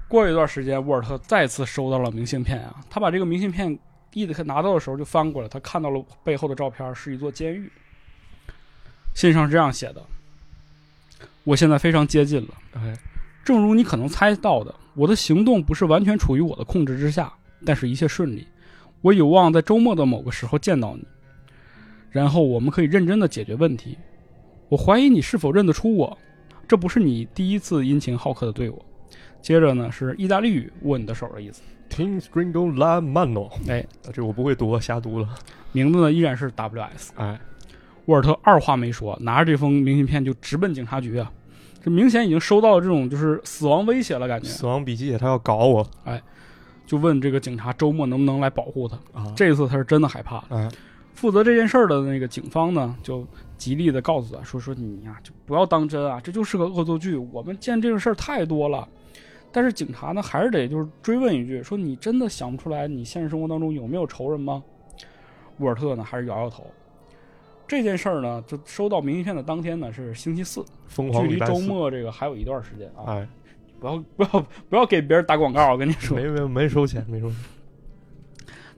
[0.08, 3.78] 过了一段时间，沃尔特再次收到了明信片啊，他把这个明信片
[4.14, 7.72] 一拿到的时候就翻过来，他看到了背后的照片是一座监狱。
[9.14, 10.06] 信上是这样写的
[11.44, 12.96] ：“我现在非常接近了，哎，
[13.44, 17.32] 正如你可能猜到的，我的行动不是完全处于我的控制之下，
[17.64, 18.48] 但是一切顺利。
[19.02, 21.06] 我有望在周末的某个时候见到你，
[22.10, 23.96] 然后我们可以认真的解决问题。
[24.70, 26.18] 我怀疑你是否认得出我，
[26.68, 28.86] 这不是你第一次殷勤好客的对我。
[29.40, 35.30] 接着呢是意大利语握你的手的意思，听 Stringo La Mano，哎，这我不会读，瞎读了。
[35.74, 37.14] 名字呢依然是 W.S。
[37.18, 37.40] 哎，
[38.06, 41.32] 沃尔特二话没说，拿着这封明信片就直奔警察局啊！
[41.88, 46.22] 这明显已经收到了这种就是死亡威胁了，感觉死亡笔记他要搞我哎
[46.86, 48.98] 就问这个警察周末能不能来保护他。
[49.14, 49.32] 啊！
[49.38, 50.44] 这次他是真的害怕了。
[50.50, 50.70] 哎，
[51.14, 53.26] 负责这件事儿的那个警方呢，就
[53.58, 57.16] 极力的告诉他说：“说你呀、就不要当真啊，这就是个恶作剧。
[57.16, 58.86] 我们见这个事儿太多了。”
[59.50, 64.62] 但是警察呢，还是得就是追问一句：“说你真的想不出来，你现实生活当中有没有仇人吗？”
[65.60, 66.66] 沃尔特呢，还是摇摇头。
[67.68, 73.04] 这件事儿呢，就收到明信片的当天呢是星期四，疯距离周末这个还有一段时间啊！
[73.08, 73.28] 哎，
[73.80, 76.16] 不要不要不要给别人打广告，我跟你说。
[76.18, 77.38] 没没没收钱，没收钱。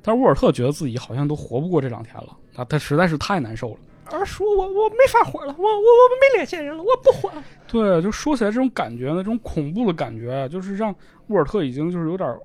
[0.01, 3.77] 但是沃尔特觉得自己好像都活不过这两天了他，他实在是太难受了。
[4.05, 7.43] 二叔，我我没法活了，我我我没脸见人了，我不活了。
[7.67, 10.95] 对，就说起来这种感觉呢，这种恐怖的感觉啊，就是让
[11.27, 12.39] 沃尔特已经就是有点儿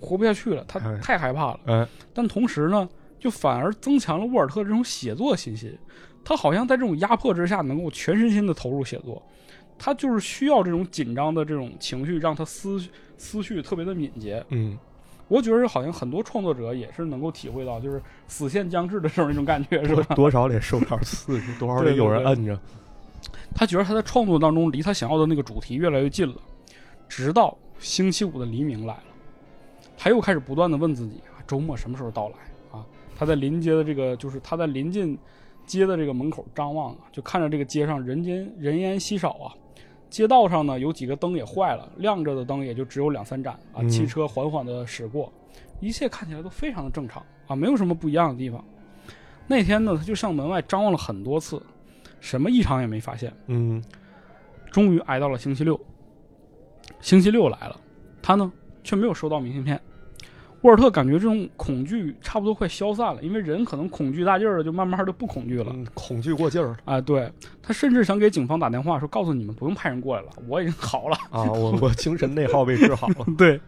[0.00, 1.60] 活不下去了，他哎太害怕了。
[1.66, 2.88] 哎，但同时呢，
[3.24, 5.74] 就反而增强了沃尔特这种写作信心。
[6.22, 9.22] 他好像在这种压迫之下，能够全身心的投入写作。
[9.78, 14.44] 他就是需要这种紧张的这种情绪，让他思思绪特别的敏捷。
[14.50, 14.78] 嗯，
[15.26, 17.98] 我觉得好像很多创作者也是能够体会到，就是
[18.28, 20.02] 死线将至的时候那种感觉，是吧？
[20.14, 22.60] 多多少得受点刺激，多少得有人摁着。
[23.54, 26.36] 他觉得他在创作当中离他想要的那个主题越来越近了，
[27.08, 29.04] 直到星期五的黎明来了，
[29.96, 32.53] 他又开始不断的问自己啊，周末什么时候到来啊？
[33.16, 35.18] 他在临街的这个，就是他在临近
[35.66, 39.54] 街的这个门口张望啊，就看着这个街上人间人烟稀少啊，
[40.10, 45.32] 街道上呢有几个灯也坏了，亮着的灯也就只有两三盏啊，嗯汽车缓缓的驶过，
[45.80, 48.64] 一切看起来都非常的正常啊，没有什么不一样的地方。
[49.46, 51.62] 那天呢，他就向门外张望了很多次，
[52.20, 53.32] 什么异常也没发现。
[53.46, 53.82] 嗯，
[54.70, 55.78] 终于挨到了星期六。
[57.00, 57.78] 星期六来了，
[58.22, 58.50] 他呢
[58.82, 59.80] 却没有收到明信片。
[60.64, 65.70] 沃尔特感觉这种恐惧差不多快消散了，因为人可能恐惧大劲儿了，就慢慢的不恐惧了。
[65.74, 67.30] 嗯恐惧过劲儿了啊，对
[67.62, 71.16] 他甚至想给警方打电话说，告诉你们不用派人过来了，我已经好了。
[71.30, 71.44] 啊！
[71.44, 73.60] 我我精神内耗被治好了 对，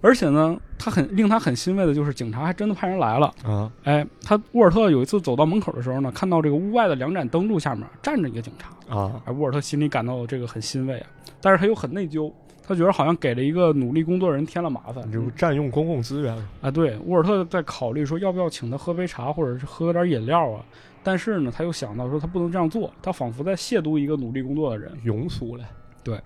[0.00, 3.30] 而且呢，他很令他很欣慰的就是，警察还真的派人来了。
[3.44, 3.70] 啊！
[3.84, 9.20] 哎，他沃尔特有一次走到门口的时候呢，看到这个屋外的两盏灯柱下面站着一个警察，啊！
[9.26, 11.06] 哎，沃尔特心里感到这个很欣慰啊，
[11.42, 12.32] 但是他又很内疚，
[12.70, 15.04] 他觉得好像给了一个努力工作人添了麻烦。
[15.08, 20.64] 你这不占用公共资源了啊，对，沃尔特在考虑说要不要请他喝杯茶，或者是喝点饮料啊。
[21.02, 24.92] 但是呢，他又想到说他不能这样做，他仿佛在亵渎一个努力工作的人。
[25.04, 25.64] 庸俗了
[26.04, 26.16] 对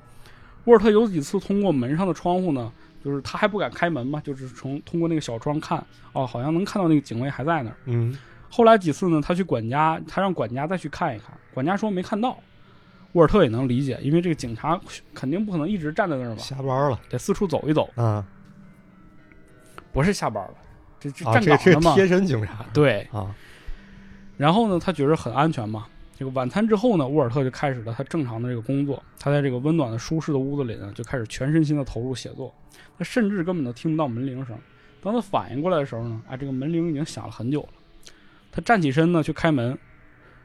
[0.64, 2.70] 沃尔特有几次通过门上的窗户呢，
[3.03, 5.82] 就是他还不敢开门嘛，就是从通过那个小窗看，
[6.12, 7.76] 哦，好像能看到那个警卫还在那儿。
[7.86, 8.14] 嗯
[8.51, 12.38] 后来几次呢，他去管家，他让管家再去看一看，管家说没看到。
[13.15, 14.81] 沃尔特也能理解，因为这个警察
[15.12, 17.91] 肯定不可能一直站在那儿吧，下班了得四处走一走。
[17.97, 18.25] 啊
[19.93, 20.55] 不是下班了，
[20.99, 21.35] 这这啊！
[21.35, 21.95] 站这岗的嘛。
[21.95, 23.33] 这贴身警察对，啊
[24.37, 25.87] 然后呢，他觉得很安全嘛。
[26.17, 29.01] 这个晚餐之后呢，沃尔特就开始了他正常的这个工作。
[29.21, 32.53] 他在这个温暖的、舒适的屋子里呢，就开始全身心的投入写作。
[32.99, 34.59] 他甚至根本都听不到门铃声。
[35.01, 37.69] 当他反应过来的时候呢，哎，这个门铃已经响了很久了。
[38.51, 39.79] 他站起身呢，去开门。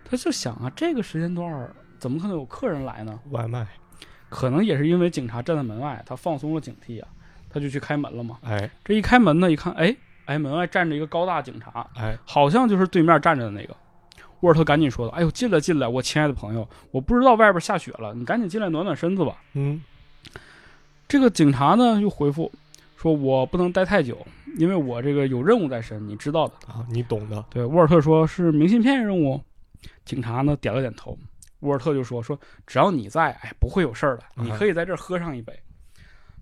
[0.05, 3.19] 他就想啊，这个时间段儿怎么可能有客人来呢？
[3.31, 3.67] 外卖
[4.29, 7.07] 可能也是因为警察站在门外，他放松了警惕啊，
[7.49, 8.39] 他就去开门了嘛。
[8.43, 9.95] 哎这一开门呢，一看，哎
[10.25, 13.75] 哎，门外站着一个高大警察，哎好像就是对面站着的那个。
[14.41, 19.35] 沃尔特赶紧说道：“哎呦，进来进来，我亲爱的朋友，我不知道外边下雪了，你赶紧进来暖暖身子吧。
[19.53, 19.83] 嗯”
[21.09, 22.49] 这个警察呢又回复
[22.95, 24.17] 说：“我不能待太久，
[24.55, 26.53] 因为我这个有任务在身，你知道的。
[26.67, 29.41] 啊你懂的”对，沃尔特说是明信片任务。
[30.05, 31.17] 警察呢点了点头。
[31.60, 35.53] 沃尔特就说：“说只要你在，哎，不会有事儿的，你可以在这儿喝上一杯。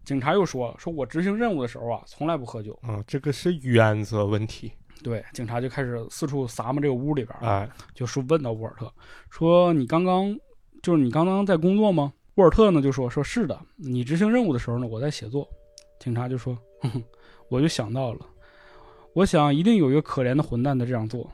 [0.04, 2.78] 警察又说：“说我执行任务的时候啊，从来不喝酒。
[2.82, 4.72] 啊这个是原则问题
[5.04, 8.92] 对，警察就开始四处撒嘛这个屋里边儿，哎就是问到沃尔特
[9.30, 10.38] 说：“你刚刚
[10.82, 15.48] 就是你刚刚在工作吗？”沃尔特呢就说：“说是的，你执行任务的时候呢，我在写作。”
[16.00, 17.04] 警察就说：“哼哼，
[17.50, 18.26] 我就想到了，
[19.14, 21.30] 我想一定有一个可怜的混蛋在这样做。”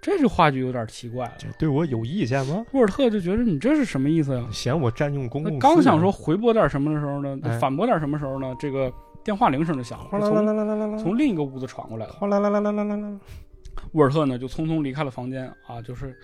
[0.00, 1.32] 这句话就有点奇怪了。
[1.38, 2.64] 这对我有意见吗？
[2.72, 4.46] 沃尔特就觉得你这是什么意思呀？
[4.50, 8.54] 嫌我占用公他共刚想说回拨点什么的时候呢，哎反驳点什么时候呢？
[8.58, 8.92] 这个
[9.24, 12.12] 电话铃声就响了，哗啦啦啦啦啦啦从另一个屋子传过来了。
[12.12, 13.20] 哗啦啦啦啦啦啦啦
[13.92, 16.16] 沃尔特呢就匆匆离开了房间啊，就是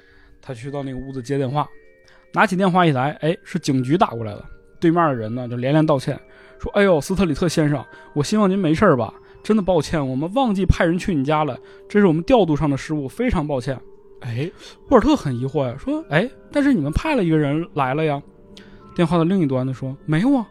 [0.42, 1.66] 他去到那个屋子接电话，
[2.32, 4.44] 拿起电话一来，哎，是警局打过来的。
[4.80, 6.16] 对面的人呢就连连道歉，
[6.60, 9.12] 说：“哎呦，斯特里特先生，我希望您没事儿吧？
[9.48, 13.80] 真的抱歉，我们忘记派人去你家了，这是我们调度上的失误，非常抱歉。”
[14.20, 14.50] 哎
[14.90, 18.22] 沃尔特很疑惑呀，说：“哎，但是你们派了一个人来了呀？”
[18.94, 20.46] 电话的另一端的说：“没有啊，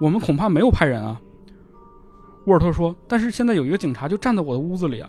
[0.00, 1.22] 我们恐怕没有派人啊。”
[2.46, 5.08] 沃尔特说：“但是现在有一个警察就站在我的屋子里啊。”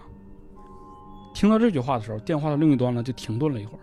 [1.33, 3.81] 听到这句话的时候，电话的另一端呢就停顿了一会儿，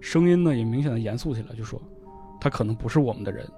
[0.00, 1.80] 声音呢也明显的严肃起来，就说
[2.38, 3.50] ：“他可能不是我们的人，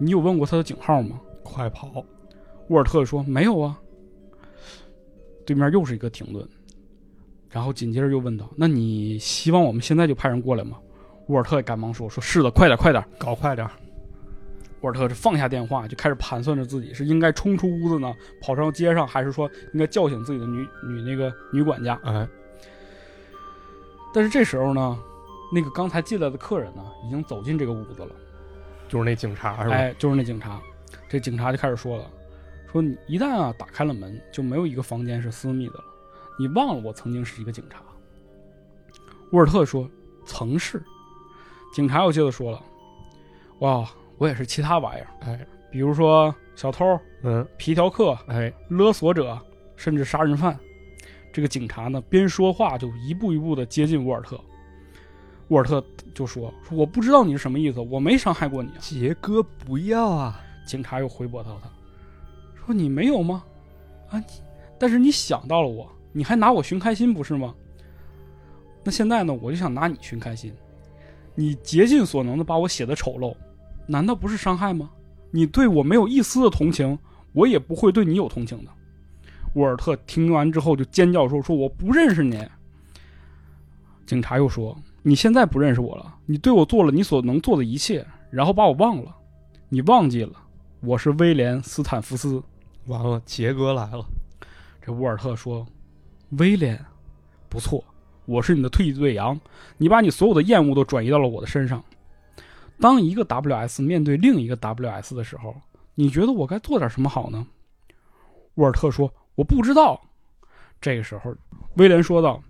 [0.00, 2.02] 你有问过他的警号吗快跑！？”
[2.70, 3.78] 沃尔特说：“没有啊。”
[5.46, 6.46] 对面又是一个停顿，
[7.50, 10.78] 然后紧接着又问道：“那你希望我们现在就派人过来吗？”
[11.28, 13.04] 沃尔特赶忙说：“说是的，快点，快点。
[13.18, 13.68] 搞快点！”
[14.82, 21.98] 沃尔特是放下电话，就开始盘算着自己是应该冲出屋子呢，跑上街上，还是说应该叫醒自己的女女那个女管家。
[22.04, 22.28] 哎
[24.12, 24.96] 但是这时候呢，
[25.52, 28.10] 那个刚才进来的客人呢，已经走进这个屋子了。
[28.86, 29.74] 就是那警察是吧？
[29.74, 30.60] 哎，就是那警察。
[31.08, 32.04] 这警察就开始说了
[32.74, 35.84] ：“说你一旦啊打开了门，就没有一个房间是私密的了。
[36.36, 37.80] 你忘了我曾经是一个警察。”
[39.30, 39.88] 沃尔特说
[40.26, 40.82] ：“曾是。”
[41.72, 42.60] 警察又接着说了
[43.60, 49.38] ：“哇，我也是其他玩意儿，哎比如说小偷、嗯皮条客、哎勒索者，
[49.76, 50.58] 甚至杀人犯。”
[51.32, 54.40] 这个警察呢，边说话就一步一步的接近沃尔特。
[55.48, 60.40] 沃尔特就说：“说我不知道你是什么意思，我没伤害过你啊。”杰哥不要啊！
[60.66, 61.68] 警察又回驳到他，
[62.66, 63.44] 说：“你没有吗？
[64.10, 64.22] 啊，
[64.78, 67.54] 但是你想到了我，你还拿我寻开心不是吗？
[68.82, 70.52] 那现在呢，我就想拿你寻开心。
[71.34, 73.34] 你竭尽所能的把我写的丑陋，
[73.86, 74.90] 难道不是伤害吗？
[75.30, 76.98] 你对我没有一丝的同情，
[77.32, 78.70] 我也不会对你有同情的。”
[79.54, 82.44] 沃尔特听完之后就尖叫说：“说我不认识你。”
[84.06, 89.14] 警察又说：“你现在不认识我了，你对我做了你所能做的一切，然后把我忘了，
[89.68, 90.32] 你忘记了
[90.80, 92.42] 我是威廉斯坦福斯。
[92.86, 94.04] 完了，杰哥来了。”
[94.82, 95.66] 这沃尔特说
[96.38, 96.84] ：“威廉，
[97.48, 97.82] 不错，
[98.26, 99.38] 我是你的退役队羊，
[99.78, 101.82] 你把你所有的厌恶都转移到了我的身上。
[102.80, 105.54] 当一个 WS 面对另一个 WS 的时候，
[105.94, 107.46] 你觉得我该做点什么好呢？”
[108.56, 110.00] 沃尔特说：“我不知道。”
[110.80, 111.34] 这个时候，
[111.76, 112.42] 威廉说道：“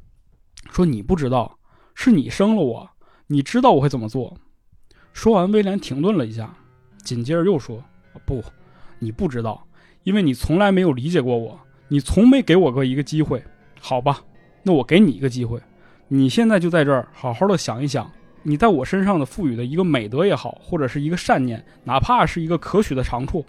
[0.72, 1.56] 说你不知道，
[1.94, 2.90] 是你生了我，
[3.28, 4.36] 你知道我会怎么做。”
[5.12, 6.52] 说完，威廉停顿了一下，
[7.04, 7.80] 紧接着又说
[8.26, 8.42] ：“不，
[8.98, 9.64] 你不知道，
[10.04, 13.42] 因为你从来没有理解过我，你从没给我过一个机会。
[13.80, 14.22] 好吧，
[14.62, 15.60] 那我给你一个机会，
[16.08, 18.10] 你现在就在这儿好好的想一想，
[18.42, 23.44] 你在我身上的赋予的一个美德也好，或者是一个善念，哪怕是一个可取的长处，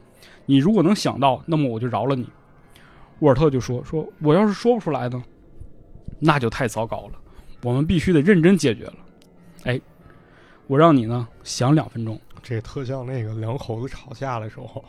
[0.45, 2.27] 你如果能想到，那么我就饶了你。”
[3.19, 5.23] 沃尔特就说：“说我要是说不出来呢，
[6.19, 7.13] 那就太糟糕了。
[7.63, 8.95] 我们必须得认真解决了。
[9.63, 9.79] 哎，
[10.67, 12.19] 我让你呢想两分钟。
[12.43, 14.83] 这特像那个两口子吵架的时候，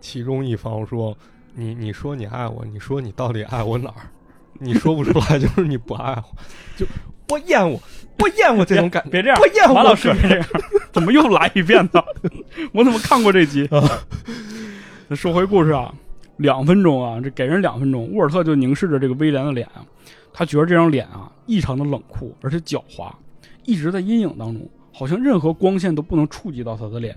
[0.00, 1.16] 其中一方说
[1.54, 4.10] ：‘你你说你爱我，你说你到底爱我哪儿？’
[4.60, 6.24] 你说不出来，就是你不爱我，
[6.76, 6.86] 就
[7.28, 7.80] 我厌恶，
[8.18, 9.10] 我厌恶这种感觉。
[9.10, 10.48] 别这样，我厌恶马老师别这样，
[10.92, 12.02] 怎么又来一遍呢？
[12.72, 13.66] 我怎么看过这集？
[13.66, 13.80] 啊
[15.14, 15.94] 说回故事啊。”
[16.38, 19.82] 两分钟啊，这给人两分钟，沃尔特就凝视着这个威廉的脸啊，
[20.32, 23.12] 他觉得这张脸啊异常的冷酷，而且狡猾，
[23.64, 27.12] 一直在阴影当中，好像任何光线都不能触及到他的脸。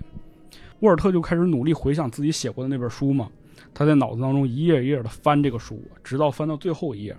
[0.82, 3.28] 沃尔特就开始努力回想自己写过的那本书嘛，
[3.72, 7.16] 他在脑子当中一页一页的翻这个书，直到翻到最后一页，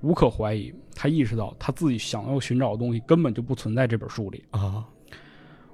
[0.00, 4.84] 无可怀疑，他意识到他自己想要寻找的东西根本就不存在这本书里啊。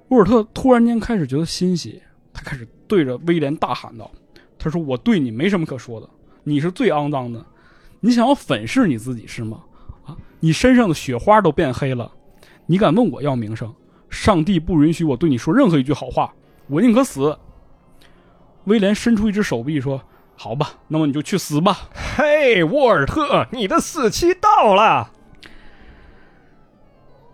[0.09, 2.01] 沃尔特突然间开始觉得欣喜，
[2.31, 4.09] 他开始对着威廉大喊道。
[4.59, 6.09] 他说：“我对你没什么可说的，
[6.43, 7.45] 你是最肮脏的，
[7.99, 9.63] 你想要粉饰你自己是吗？
[10.05, 12.11] 啊，你身上的雪花都变黑了，
[12.65, 13.73] 你敢问我要名声？
[14.09, 16.33] 上帝不允许我对你说任何一句好话，
[16.67, 17.37] 我宁可死。”
[18.65, 20.01] 威廉伸出一只手臂说
[20.35, 25.11] ：“好吧，那么你就去死吧。”嘿，沃尔特，你的死期到了。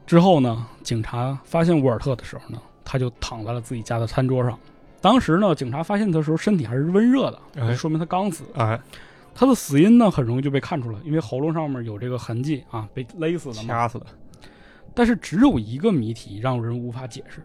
[0.06, 4.60] 之后呢，警察发现沃尔特的时候呢，他就躺在了自己家的餐桌上。
[5.02, 8.44] 当时呢，警察发现他的时候，身体还是温热的，说明他刚死。
[8.56, 8.80] 哎，
[9.34, 14.06] 他的死因呢，很容易就被看出来，因为喉咙上面有这个痕迹啊，被勒死的、掐死的。
[14.94, 17.44] 但是只有一个谜题让人无法解释，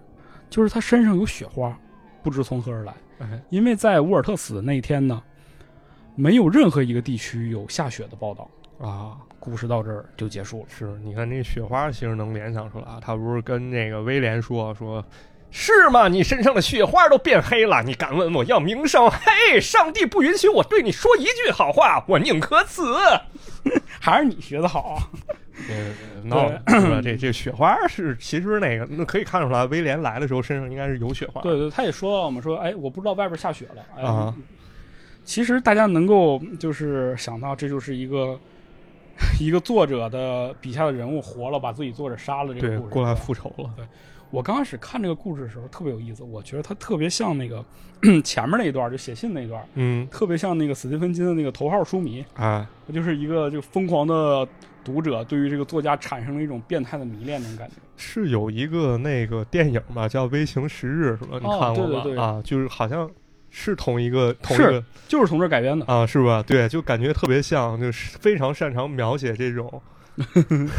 [0.50, 1.76] 就是他身上有雪花，
[2.22, 2.94] 不知从何而来。
[3.20, 5.22] 哎，因为在沃尔特死的那一天呢，
[6.14, 9.16] 没有任何一个地区有下雪的报道啊。
[9.40, 10.66] 故事到这儿就结束了。
[10.68, 12.98] 是，你看那雪花，其实能联想出来啊。
[13.00, 15.04] 他不是跟那个威廉说说。
[15.50, 16.08] 是吗？
[16.08, 19.08] 你身上的雪花都变黑了，你敢问我要名声？
[19.08, 22.82] 嘿，上帝不允许我对你说一句好话，我宁可死。
[23.98, 25.08] 还是你学的好。
[26.30, 31.40] 呃， 那这这雪花是其实那个那可以看出来，威廉来的时候身上应该是有雪花。
[31.42, 34.02] 对对，他也说了，我们说，哎，我不知道外边下雪了。
[34.02, 34.34] 啊，
[35.24, 38.38] 其实大家能够就是想到，这就是一个
[39.40, 43.70] 一个作者的笔下的人物活了，把自己作者杀了，这个故事过来复仇了。
[43.76, 43.84] 对。
[44.30, 47.64] 我刚开始看这个故事的时候特别有意思，我觉得它特别像那个
[48.22, 54.46] 前面那一段，就写信那一段，嗯，特别像那个斯蒂芬金的那个头号书迷啊，就是一个就疯狂的
[54.88, 57.74] 读者对于这个作家产生了一种变态的迷恋那种感觉。
[57.98, 61.38] 是有一个那个电影吧，叫《微情十日》，是吧？
[61.40, 62.22] 你看过吧？
[62.22, 63.10] 啊，就是好像
[63.50, 66.42] 是同一个，同一个，就是从这改编的啊，是吧？
[66.42, 69.82] 对，就感觉特别像，就是非常擅长描写这种，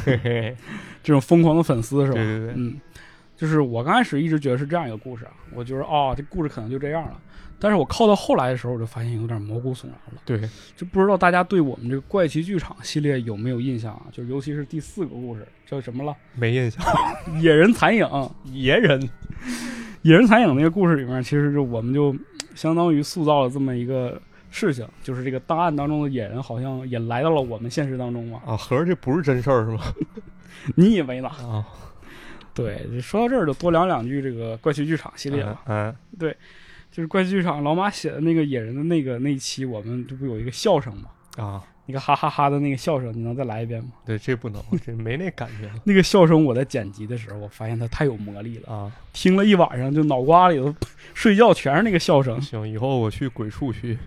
[0.03, 0.57] 嘿嘿，
[1.03, 2.15] 这种疯狂的粉丝是吧？
[2.15, 2.79] 对对对，嗯。
[3.35, 7.17] 就是我刚开始一直觉得是这样一个故事啊，我觉得哦，这故事可能就这样了。
[7.59, 10.21] 但是我靠到后来的时候，我就发现有点毛骨悚然了。
[10.25, 10.39] 对，
[10.75, 14.03] 就不知道大家对我们这个怪奇剧场系列有没有印象啊？
[14.11, 16.15] 就尤其是第四个故事叫什么了？
[16.35, 16.81] 没印象。
[17.41, 18.07] 野人残影，
[18.45, 19.09] 野人，
[20.03, 22.15] 野人残影那个故事里面，其实就我们就
[22.55, 28.41] 相当于塑造了这么一个事情，就是这个档案当中的野人好像也来到了我们现实当中嘛。
[28.45, 29.81] 啊，合着这不是真事儿是吗？
[30.75, 31.27] 你以为呢？
[31.27, 31.65] 啊。
[32.51, 35.61] 对，说到这儿就多聊两句这个怪奇剧场系列吧。
[35.67, 36.35] 嗯，对，
[36.99, 41.03] 就是怪奇剧场老马写的那个野人的那个那一期，我们这不有一个笑声吗？
[41.37, 43.91] 啊，那个哈哈哈的那个笑声，你能再来一遍吗？
[44.05, 45.71] 对，这不能，这没那感觉。
[45.85, 48.91] 那个笑声，我在剪辑的时候，我发现它太有魔力了啊！
[49.13, 50.75] 听了一晚上，就脑瓜里头
[51.15, 52.41] 睡觉全是那个笑声。
[52.41, 53.97] 行，以后我去鬼畜去。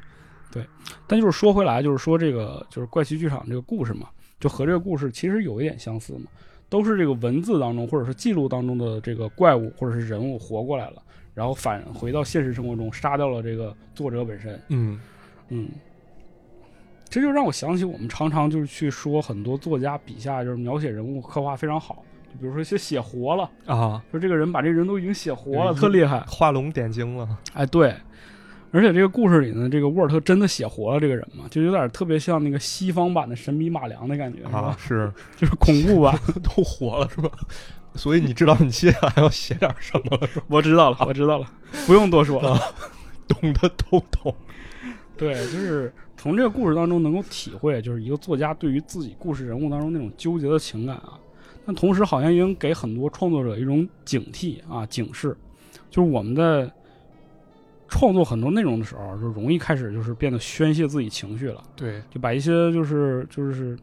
[0.53, 0.63] 对，
[1.07, 6.27] 但就是说回来，就是说这个就是怪奇剧场这个故事嘛，就和这个故事其实有一点相似嘛。
[6.69, 11.03] 都是这个文字当中，或者是记录当中的这个怪物或者是人物活过来了，
[11.35, 14.61] 然后返回到现实生活中，杀掉了这个作者本身。
[14.69, 15.01] 嗯
[15.49, 15.69] 嗯，
[17.09, 22.03] 这就让我想起我们常常就是去说很多作家笔下就是描写人物刻画非常好，
[22.33, 27.29] 就比如说写写活了啊，说这个人把这人都已经写活了，特厉害，画龙点睛了。
[27.53, 27.95] 哎，对，
[28.71, 34.43] 而且这个故事里呢，这个沃尔特真的写活了这个人嘛，就有点特别像那个西方版的神笔马良的感觉？
[34.49, 36.19] 啊，是就是恐怖吧。
[36.43, 37.31] 都活了是吧？
[37.95, 40.47] 所以你知道你接下来要写点什么了是吧？
[40.51, 41.47] 我知道了，我知道了，
[41.87, 42.59] 不用多说了。
[43.29, 44.35] 懂的都懂。
[45.17, 51.19] 对，就是从这个故事当中能够体会，就是一个作家对于自己故事人物当中那种纠结的情感啊。
[51.65, 55.37] 但同时，好像已经给很多创作者一种警惕啊、警示，
[55.91, 56.69] 就是我们在
[57.89, 63.79] 创作很多内容的时候，就容易开始就是变得宣泄自己情绪了，对，就把一些就是就是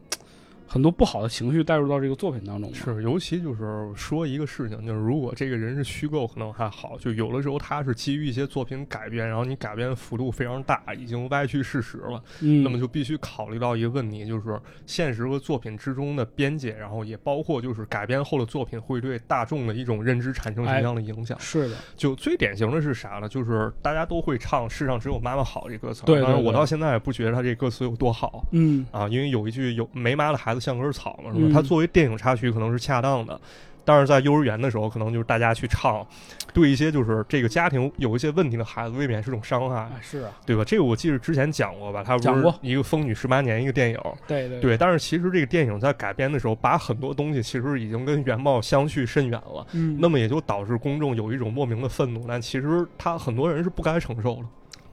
[0.72, 2.72] 很多不好的情绪带入到这个作品当中。
[2.72, 21.36] 是，尤其就是说一个事情，就是如果这个人是虚构，可能还好；就有的时候他是基于一些作品改编，然后你改编幅度非常大，已经歪曲事实了，嗯，那么就必须考虑到一个问题，就是现实和作品之中的边界，然后也包括就是改编后的作品会对大众的一种认知产生什么样的影响。
[21.40, 23.28] 是的，就最典型的是啥呢？
[23.28, 28.44] 就是大家都会唱“世上只有妈妈好”这歌词儿，对对当然我到现在也不觉得他这歌词有多好。
[28.52, 31.46] 嗯，啊，因为有一句有没妈的孩子像根草嘛，是吧？
[31.48, 33.40] 嗯它作为电影插曲可能是恰当的，
[33.84, 36.06] 但是在幼儿园的时候，可能就是大家去唱，
[36.52, 40.62] 对一些就是这个家庭有一些问题的孩子，未免是种伤害，啊，是啊，对吧？
[40.64, 44.76] 这个我记得之前讲过吧，它不过一个《疯女十八年》一个电影，对对对。
[44.76, 49.66] 但是其实这个电影在改编的时候，把很多东西其实已经跟原貌相去甚远了。
[49.72, 54.42] 嗯，那么也就导致公众有一种莫名的愤怒，但其实他很多人是不该承受的。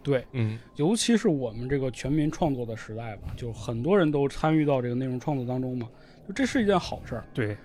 [0.07, 5.85] 对，嗯，尤其是我们这个全民创作的时代吧，就很多人都参与到这个内容创作当中嘛，
[6.25, 7.25] 就这是一件好事儿。
[7.33, 7.57] 对，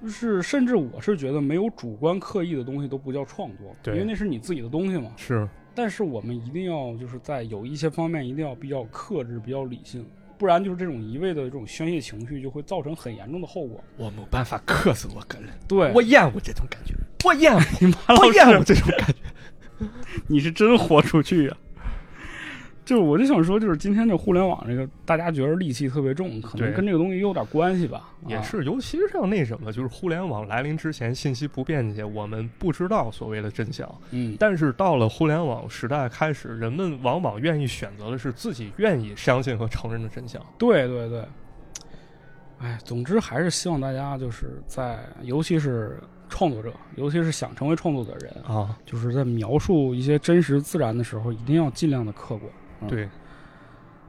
[0.00, 5.10] 就是甚至我是觉得没有主观刻意的东西都不叫创作，对因为那是你自己的东西嘛。
[5.16, 10.06] 是，但是我们一定要就是在有一些方面一定要比较克制、比较理性，
[10.38, 13.82] 不然就是这种一味的这种宣泄情绪就会造成很严重的后果。
[13.96, 19.14] 我没办法克死我个人，对，我厌恶这种感觉，我厌恶， 你妈老我厌恶，这种感觉。
[20.26, 21.56] 你是真豁出去呀、
[22.84, 27.98] 就是我就想说，就是今天这互联网这个，大家觉得戾气特别重，可能跟这个东西有点关系吧。
[27.98, 33.88] 啊也是，尤其是像那什么，就是互联网来临之前，信息不便捷，我们不知道所谓的真相。
[34.10, 40.40] 嗯，但是到了互联网时代开始，人们往往愿意选择的是自己愿意相信和承认的真相。
[40.58, 41.24] 对对对。
[42.58, 46.00] 哎，总之还是希望大家就是在，尤其是
[46.32, 52.50] 创作者，尤其是想成为创作者的人，啊，就是在描述一些真实自然的时候，一定要尽量的客观。
[52.80, 53.08] 嗯对，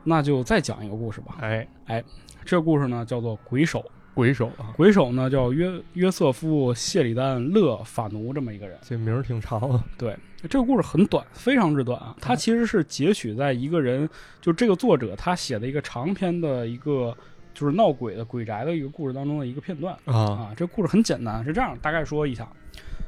[0.05, 1.36] 那就再讲一个故事吧。
[1.41, 2.03] 哎哎，
[2.45, 3.80] 这个故事呢叫做《鬼手》，
[4.15, 8.78] 鬼手啊，鬼手呢叫约约瑟夫·谢里丹·勒法奴这么一个人。
[8.82, 9.84] 这名儿挺长啊。
[9.97, 10.17] 对，
[10.49, 12.15] 这个故事很短，非常之短啊。
[12.19, 14.09] 它其实是截取在一个人，
[14.41, 17.15] 就这个作者他写的一个长篇的一个
[17.54, 20.54] 就是闹鬼的鬼宅的一个故事当中的一个片段啊，啊。
[20.58, 22.47] 这故事很简单，是这样，大概说一下，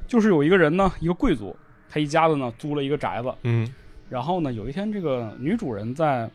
[0.08, 1.56] 就是有一个人呢，一个贵族，
[1.90, 3.68] 他一家子呢租了一个宅子，嗯
[4.08, 6.30] 然后呢，有一天这个女主人在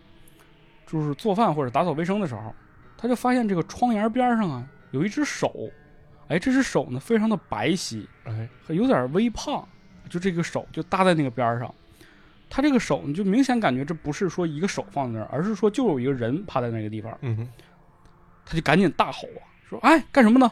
[0.86, 2.52] 就是做饭或者打扫卫生的时候，
[2.98, 5.70] 她就发现这个窗沿边上啊有一只手，
[6.26, 9.64] 哎，这只手呢非常的白皙，哎，有点微胖，
[10.08, 11.72] 就这个手就搭在那个边上。
[12.52, 17.16] 他这个手你就明显感觉这不是说一个手放在那儿，而是说就有一个人趴在那个地方。
[17.20, 17.48] 嗯
[18.50, 20.50] 他就赶紧大吼啊，说：“哎，干什么呢？”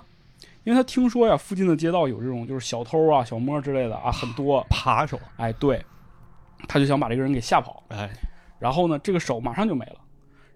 [0.63, 4.65] 因为他听说呀，附近的街道有这种就是小偷啊、小摸之类的啊，很多。
[4.71, 5.85] 扒手，哎，对，
[6.69, 7.83] 他就想把这个人给吓跑。
[7.89, 8.09] 哎，
[8.61, 9.97] 然后呢，这个手马上就没了。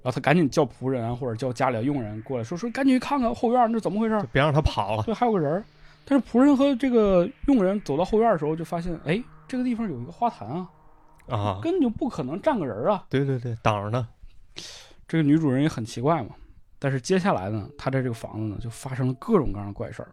[0.02, 4.24] 然后他赶紧叫仆人啊，或者叫家里的佣人过来说说，赶紧去看看后院那怎么回事。
[4.30, 5.02] 别让他跑了。
[5.02, 5.64] 对，还有个人。
[6.04, 10.68] 但是仆人和这个佣人走到后院的时候，就发现，哎，这个地方有一个花坛啊，
[11.28, 13.04] 啊，根本就不可能站个人啊。
[13.08, 14.06] 对对对，挡着呢。
[15.08, 16.30] 这个女主人也很奇怪嘛。
[16.82, 20.08] 但是接下来呢，他在这个房子呢，就发生了各种各样的怪事儿。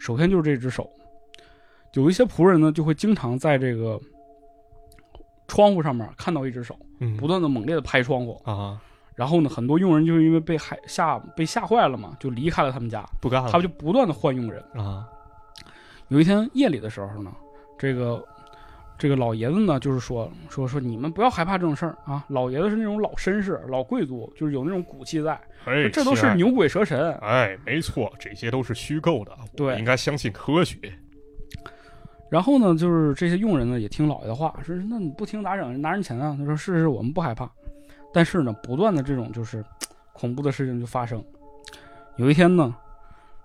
[0.00, 0.90] 首先就是这只手，
[1.94, 3.96] 有一些仆人呢，就会经常在这个
[5.46, 8.42] 窗户上面看到一只手，嗯，不断的猛烈的拍窗户。
[8.44, 8.82] 啊，
[9.14, 13.08] 然后呢，很多佣人就是因为被害吓被吓坏了嘛，就离开了他们家。
[13.20, 13.48] 不干了。
[13.48, 14.60] 他们就不断的换佣人。
[14.74, 15.06] 啊，
[16.08, 17.30] 有一天夜里的时候呢，
[17.78, 18.26] 这个
[19.00, 22.22] 这个老爷子呢，就是说说说你们不要害怕这种事儿啊。
[22.28, 25.32] 老爷子是那种老绅士、老贵族，就是有那种骨气在。
[25.64, 26.34] 哎这都是。
[26.34, 27.10] 牛鬼蛇神。
[27.22, 29.32] 哎，没错，这些都是虚构的。
[29.56, 30.76] 对应该相信科学。
[32.28, 35.80] 然后呢，就是这些佣人呢也听老爷的话，说那你不听咋整？
[35.80, 36.36] 拿人钱啊？
[36.38, 37.50] 他说是是，我们不害怕。
[38.12, 39.64] 但是呢，不断的这种就是
[40.12, 41.24] 恐怖的事情就发生。
[42.16, 42.76] 有一天呢，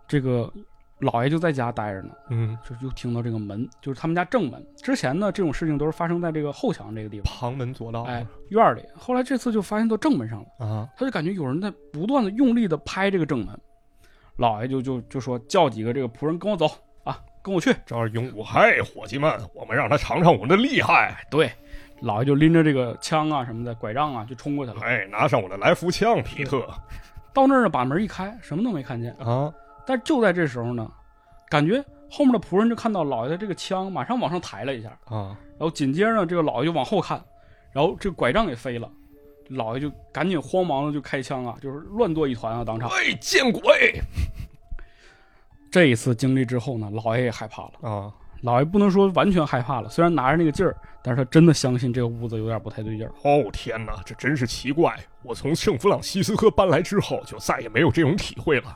[0.05, 0.51] 这个
[0.99, 4.65] 老爷就在家待着呢，嗯，就就听到这个门，就是他们家正门。
[4.77, 8.03] 之前呢，这种事情都是发生在这个后墙这个地方，旁门左道。
[8.03, 8.81] 哎，院里。
[8.97, 13.59] 后来这次就发现到正门上了，啊，他就感觉有人在不断的用力的拍这个正门。
[14.37, 16.65] 老爷就就就说叫几个这个仆人跟我走
[17.03, 17.75] 啊，跟我去。
[17.85, 21.25] 这儿勇武，嗨，伙计们，我们让他尝尝我们的厉害。
[21.29, 21.51] 对，
[22.01, 24.79] 老爷就拎着这个枪啊什么的，拐杖啊就冲过去了。
[24.81, 26.65] 哎，拿上我的来福枪，皮特
[27.33, 29.13] 到那儿呢，把门一开，什么都没看见。
[29.15, 29.53] 啊
[29.85, 30.89] 但就在这时候呢，
[31.49, 37.23] 感觉后面的仆人就看到老爷的这个枪马上往上抬了一下，啊然后紧接着呢，这个老爷就往后看，
[37.71, 38.89] 然后这个拐杖给飞了，
[39.49, 42.89] 老爷就赶紧慌忙的就开枪啊，就是乱作一团啊，当场。
[42.89, 44.01] 哎，见鬼
[45.71, 47.89] 这一次经历之后呢，老爷也害怕了。
[47.89, 48.13] 啊！
[48.41, 53.11] 老爷不能说完全害怕了，虽然拿着那个劲儿，但是他真的相信这个屋子有点不太对劲儿。
[53.23, 54.95] 哦天哪，这真是奇怪！
[55.23, 58.71] 我从圣弗朗西斯科搬来之后，就再也没有这种体会了。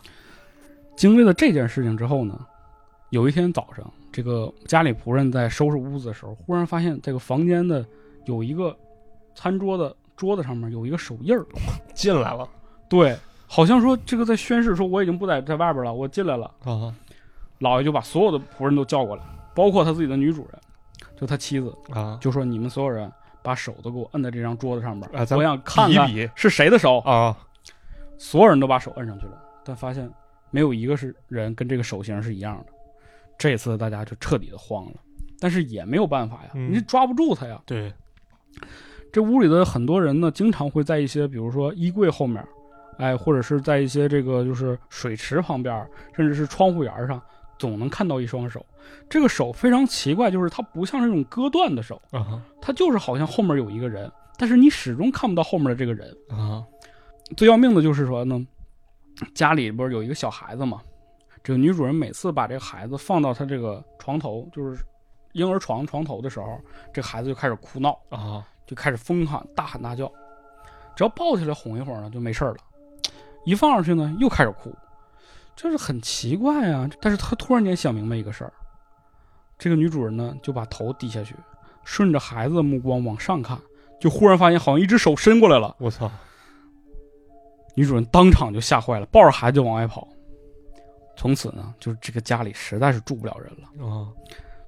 [0.99, 2.37] 经历了这件事情之后呢，
[3.11, 7.85] 有一天早上，这个家里仆人在收拾屋子的时候，忽然发现这个房间的
[8.25, 8.75] 有一个
[9.33, 11.45] 餐桌的桌子上面有一个手印儿，
[11.95, 12.45] 进来了
[12.89, 16.51] 对，好像说这个在宣誓说我已经不在在外边了，我进来了。
[16.65, 16.93] 啊
[17.59, 19.23] 老爷就把所有的仆人都叫过来，
[19.55, 20.61] 包括他自己的女主人，
[21.15, 23.09] 就他妻子，啊就说你们所有人
[23.41, 26.97] 把手都给我摁在这张桌子上面，我想看看是谁的手。
[26.99, 27.37] 啊
[28.17, 30.11] 所有人都把手摁上去了，但发现
[30.51, 32.73] 没有一个是人跟这个手型是一样的。
[33.37, 34.93] 这次大家就彻底的慌了，
[35.39, 37.61] 但是也没有办法呀，嗯你抓不住他呀。
[37.65, 37.91] 对
[39.11, 42.45] 这屋里的很多人呢，经常会在一些比如说衣柜后面，
[42.97, 47.21] 哎，或者是在一些这个就是水池旁边，甚至是窗户沿上，
[47.57, 48.65] 总能看到一双手。
[49.09, 56.13] 这个手非常奇怪，就是它不像是那种割断的手，啊它就是好像后面有一个人，但是你始终看不到后面的这个人。
[56.29, 56.63] 啊
[57.37, 58.45] 最要命的就是说呢，
[59.33, 60.81] 家里不是有一个小孩子嘛，
[61.43, 64.83] 这个女主人每次把这个孩子放到她这个床头，就是
[65.33, 66.59] 婴儿床床头的时候，
[66.93, 68.45] 这个孩子就开始哭闹，啊！
[68.65, 70.05] 就开始疯喊大喊大叫，
[70.95, 72.57] 只要抱起来哄一会儿呢，就没事儿了。
[73.45, 74.71] 一放上去呢，又开始哭，
[75.55, 76.87] 就是很奇怪啊。
[77.01, 78.53] 但是她突然间想明白一个事儿，
[79.57, 81.35] 这个女主人呢就把头低下去，
[81.83, 83.57] 顺着孩子的目光往上看，
[83.99, 85.75] 就忽然发现好像一只手伸过来了。
[85.79, 86.09] 我操
[87.75, 90.07] 女主人当场就吓坏了，抱着孩子就往外跑。
[91.15, 93.87] 从此呢，就是这个家里实在是住不了人了。
[93.87, 94.07] 啊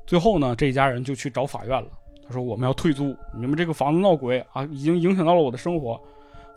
[0.05, 1.87] 最后呢，这一家人就去找法院了。
[2.27, 5.99] 他说：“我们要退租，你们这个房子闹鬼啊，已经影响到了我的生活。”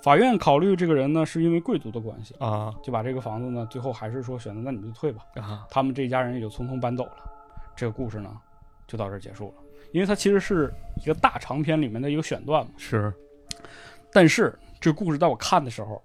[0.03, 5.25] 法院考虑这个人呢是因为贵族的关系，啊就把这个房子呢最后还是说选择那你们就退吧。
[5.37, 5.67] 啊！
[5.71, 7.17] 他们这一家人也就匆匆搬走了。
[7.77, 8.37] 这个故事呢
[8.87, 9.55] 就到这儿结束了，
[9.93, 10.73] 因为它其实是
[11.03, 12.73] 一个大长篇里面的一个选段嘛。
[12.77, 13.13] 是
[14.13, 16.03] 但是这个故事在我看的时候，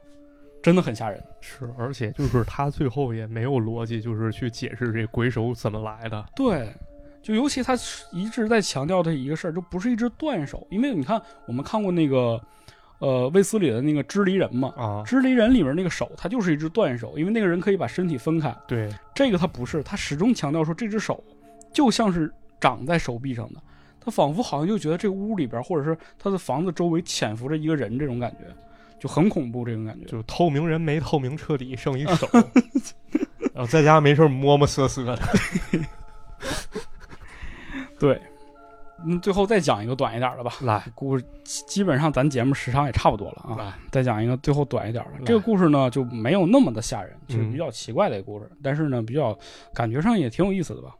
[0.61, 1.23] 真的很吓人。
[1.41, 6.25] 是，而且就是他最后也没有逻辑，就是去解释这鬼手怎么来的。
[6.35, 6.73] 对，
[7.21, 7.73] 就尤其他
[8.11, 12.41] 一直在强调的一个事儿，就不是一只断手，因为你看我们看过那个，
[12.99, 21.23] 呃，卫斯理的那个支离人嘛，啊，支离人里面那个手，它就是一只断手，因为那个人可以把身体分开，对，这个他不是，他始终强调说这只手
[21.71, 23.61] 就像是长在手臂上的，
[24.01, 28.39] 他仿佛好像就觉得这个屋里边或者是他的房子周围潜伏着一个人，这种感觉
[28.99, 30.05] 就很恐怖，这种感觉。
[30.05, 32.27] 就透明人没透明彻底，剩一手，
[33.53, 35.19] 然后在家没事摸摸瑟瑟的。
[37.99, 38.21] 对，
[39.05, 40.53] 嗯，最后再讲一个短一点的吧。
[40.61, 43.55] 来故事基基本上咱节目时长也差不多了啊。
[43.57, 49.37] 来，再讲一个最后短一点的，这个故事呢就没有那么的吓人，就是嗯比较奇怪的一个故事，但是呢比较
[49.73, 50.95] 感觉上也挺有意思的吧。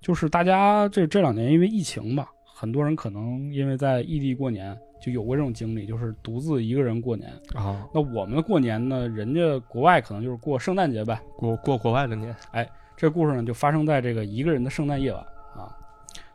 [0.00, 4.74] 就是大家这这两年因为疫情吧，很多人可能因为在异地过年
[5.08, 7.30] 就有过这种经历，就是独自一个人过年。
[7.54, 11.20] 啊，那我们的过年呢，人家国外可能就是过圣诞节呗。
[11.36, 15.20] 过过国外的年哎这故事呢就发生在这个一个人的圣诞夜晚
[15.54, 15.74] 啊，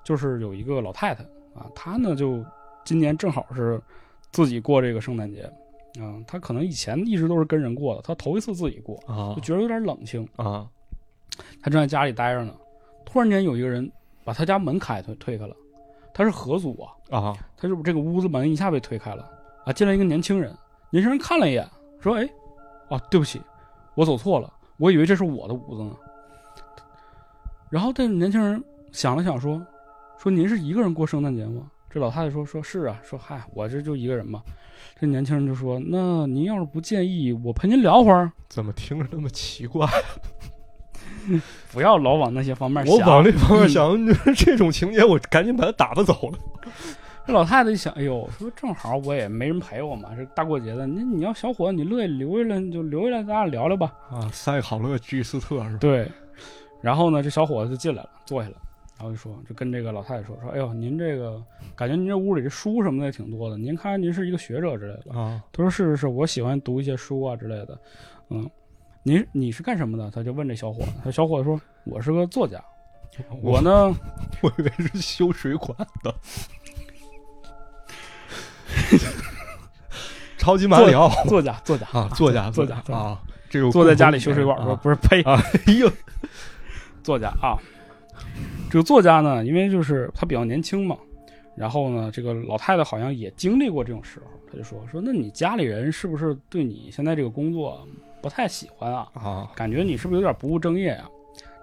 [0.03, 2.43] 就是有一个老太太啊，她呢就
[2.83, 3.79] 今年正好是
[4.31, 5.47] 自己过这个圣诞节。
[5.99, 10.27] 嗯，她可能以前一直都是跟人过的，她头一次自己过，啊就觉得有点冷清。
[10.37, 10.67] 啊
[11.61, 12.53] 她正在家里待着呢，
[13.05, 13.91] 突然间有一个人
[14.23, 15.55] 把她家门开推推开了，
[16.13, 19.27] 他是合租啊，啊他就这个屋子门一下被推开了
[19.65, 20.55] 啊，进来一个年轻人，
[20.89, 21.67] 年轻人看了一眼，
[21.99, 22.29] 说：“哎，
[22.89, 23.41] 哦，对不起，
[23.95, 25.95] 我走错了，我以为这是我的屋子呢。”
[27.71, 29.59] 然后这年轻人想了想说
[30.19, 34.43] ：“说您是一个人过圣诞节吗？”这老太太说：“说是啊，说嗨，我这就一个人嘛。”
[34.99, 39.87] 这年轻人就说：“那您要是不介意，我陪您聊会儿，怎么听着那么奇怪？
[41.71, 46.37] 不要老往那些方面想。”我往这方面想，你说这种情节，我赶紧把他打发走了。
[47.25, 53.93] 这 老太太一想，哎呦，说正好我也没人陪我嘛，这大过节的，你你要小伙子，你乐意留下来你就留下来，咱俩聊聊吧。
[54.09, 55.77] 啊，塞考勒居斯特是吧？
[55.79, 56.11] 对，
[56.81, 58.55] 然后呢，这小伙子就进来了，坐下了，
[58.97, 61.41] 然后就说，就跟这个老太太说，说，哎呦，您这个
[61.75, 65.17] 感觉您这屋里这书什么的也挺多的，您看您是一个学者之类的。
[65.17, 67.79] 啊他说是是是，我喜欢读一些书啊之类的。
[68.29, 68.49] 嗯，
[69.05, 70.09] 您你是干什么的？
[70.11, 72.63] 他就问这小伙子，他小伙子说，我是个作家，
[73.41, 73.93] 我呢，
[74.41, 76.15] 我以为是修水管的
[80.37, 85.37] 超级马里奥作家，作家啊，作家，作家啊，这个坐在家里修水管说不是呸，哎
[85.77, 85.91] 呦，
[87.03, 87.59] 作家啊，
[88.71, 90.97] 这个作家呢，因为就是他比较年轻嘛，
[91.57, 97.85] 然后呢，这个老太太好像也经历过这种时候，他就说说，那你家里人是不是对你现在这个工作
[98.23, 99.07] 不太喜欢啊？
[99.13, 101.07] 啊，感觉你是不是有点不务正业啊？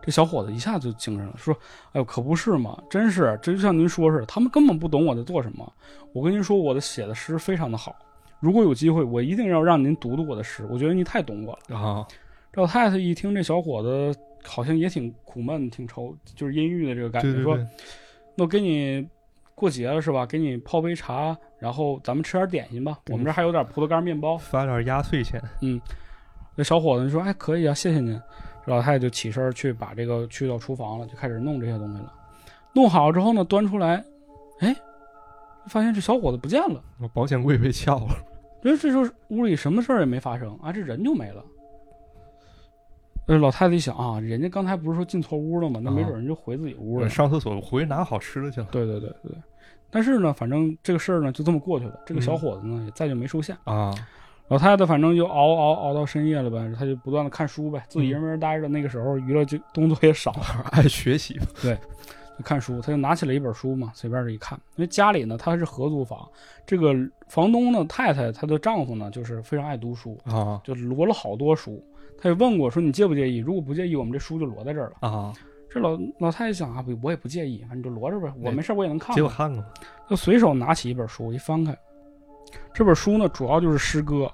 [0.02, 1.54] 这小伙子一下就精神了，说
[1.92, 5.72] ：“哎呦，可不是嘛，真是，这就像您说似的，他们根本不懂我在做什么。
[6.12, 7.94] 我跟您说，我的写的诗非常的好，
[8.40, 10.66] 如果有机会，我一定要让您读读我的诗。
[10.70, 12.06] 我觉得您太懂我了。”啊，
[12.52, 17.58] 赵太太一听这小伙子好像也挺苦闷、挺愁，就是阴郁的这个感觉，说
[18.36, 19.06] ：“那我给你
[19.54, 20.24] 过节了是吧？
[20.24, 22.98] 给你泡杯茶，然后咱们吃点点心吧。
[23.10, 25.78] 我们这还有点葡萄干面包，发点压岁钱。”嗯，
[26.56, 28.20] 那小伙子说：“哎，可以啊，谢谢您。”
[28.66, 32.12] 老太太就起身去把这个去到厨房了，就开始弄这些东西了。
[32.72, 34.04] 弄好之后呢，端出来，
[34.60, 34.76] 哎，
[35.66, 36.82] 发现这小伙子不见了，
[37.14, 38.14] 保险柜被撬了。
[38.62, 41.42] 因 为这时候屋里什么事儿也没发生啊，这人就没了。
[43.26, 45.80] 呃，老太太一想啊，人家刚才不是说进错屋了吗？
[45.82, 48.68] 那没准人就回自己屋了，上厕所回去拿好吃的去了。
[48.70, 49.32] 对对对对。
[49.90, 51.98] 但是呢，反正这个事儿呢就这么过去了。
[52.06, 53.92] 这个小伙子呢也再就没出现啊。
[54.50, 58.66] 老太太反正就熬熬熬到深夜了呗，她就不断的看书呗，自己一个人待着。
[58.66, 60.34] 那个时候娱乐就动作也少，
[60.72, 61.38] 爱学习。
[61.62, 61.78] 对，
[62.36, 64.58] 就看书，她就拿起了一本书嘛，随便这一看。
[64.74, 66.28] 因为家里呢，她是合租房，
[66.66, 66.92] 这个
[67.28, 71.80] 房东呢，太太她的丈夫呢，就是非常爱读书啊，就摞了好多书。
[72.20, 73.36] 她就问过说你介不介意？
[73.36, 75.32] 如果不介意，我们这书就摞在这儿了啊。
[75.72, 79.14] 这老老太太想啊，不，我也不介意，反正就摞着呗，我没事我也能看。
[79.14, 79.64] 结果看看，
[80.08, 81.78] 就随手拿起一本书，一翻开，
[82.72, 84.30] 这本书呢，主要就是诗歌。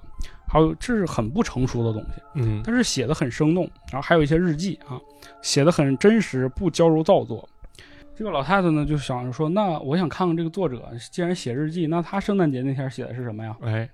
[0.49, 4.95] 还有，这是很不成熟的东西，嗯，但是写的很生动，然后还有一些日记啊，
[5.43, 7.47] 写的很真实，不矫揉造作。
[8.15, 13.57] 这个老太太呢，就想着说，那我想看看这个作者，既然写日记，那他圣诞节那天写的是什么呀？
[13.61, 13.91] 哎，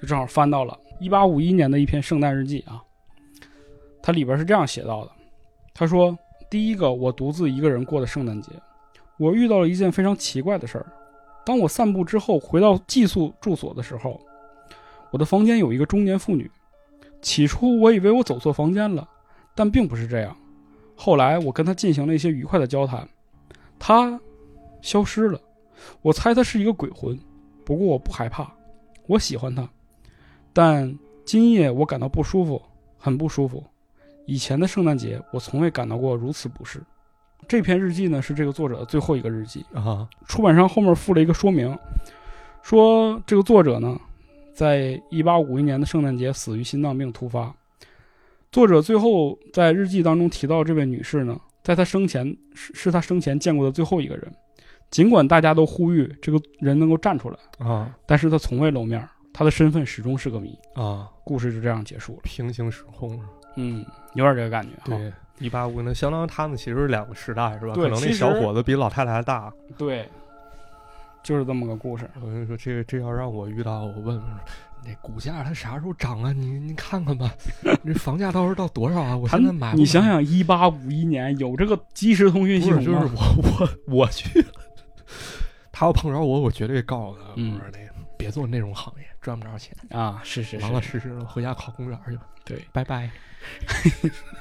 [0.00, 2.80] 就正好翻到了一八五一年的一篇圣诞日记啊，
[4.00, 5.10] 它里边是这样写到的，
[5.74, 6.16] 他说
[6.48, 8.52] ：“第一个，我独自一个人过的圣诞节，
[9.18, 10.86] 我遇到了一件非常奇怪的事儿。
[11.44, 14.20] 当我散步之后回到寄宿住所的时候。”
[15.10, 16.48] 我的房间有一个中年妇女，
[17.20, 19.08] 起初我以为我走错房间了，
[19.56, 20.36] 但并不是这样。
[20.94, 23.08] 后来我跟她进行了一些愉快的交谈，
[23.76, 24.20] 她
[24.80, 25.40] 消失了。
[26.00, 27.18] 我猜她是一个鬼魂，
[27.64, 28.52] 不过我不害怕，
[29.08, 29.68] 我喜欢她。
[30.52, 32.62] 但今夜我感到不舒服，
[32.96, 33.64] 很不舒服。
[34.26, 36.80] 以前的圣诞节我从未感到过如此不适。
[37.50, 40.08] 这篇日记呢是这个作者的最后一个日记啊。
[40.28, 41.76] 出版商后面附了一个说明，
[42.62, 44.00] 说这个作者呢。
[44.52, 47.52] 在一八五一年的圣诞节，死于心脏病突发。
[48.52, 54.30] 作者最后在日记当中提到，这位女士呢，在她生前是是他生前见过的最后一个人。
[54.90, 61.08] 尽管大家都呼吁这个人能够站出来啊，但是他从未露面，他的身份始终是个谜啊。
[61.24, 63.18] 故事就这样结束了，平行时空，
[63.56, 64.70] 嗯，有点这个感觉。
[64.84, 67.74] 对，一八五那相当于他们其实是两个时代，是吧？
[67.74, 69.52] 对，可能那小伙子比老太太还大。
[69.78, 70.08] 对。
[71.22, 72.08] 就是这么个故事。
[72.22, 74.22] 我跟你说，这个这要让我遇到，我问问，
[74.82, 76.32] 那股价它啥时候涨啊？
[76.32, 77.30] 你你看看吧，
[77.84, 79.14] 这房价到时候到多少啊？
[79.14, 79.74] 我现在买。
[79.74, 84.42] 你想想，一八五一年有这个即时通讯系统就是我我我去，
[85.70, 87.89] 他要碰着我，我绝对告诉他，我说那个
[88.20, 90.20] 别做内容行业，赚不着钱啊！
[90.22, 92.26] 是是，是老老实实的回家考公务员去吧。
[92.44, 93.10] 对，拜拜。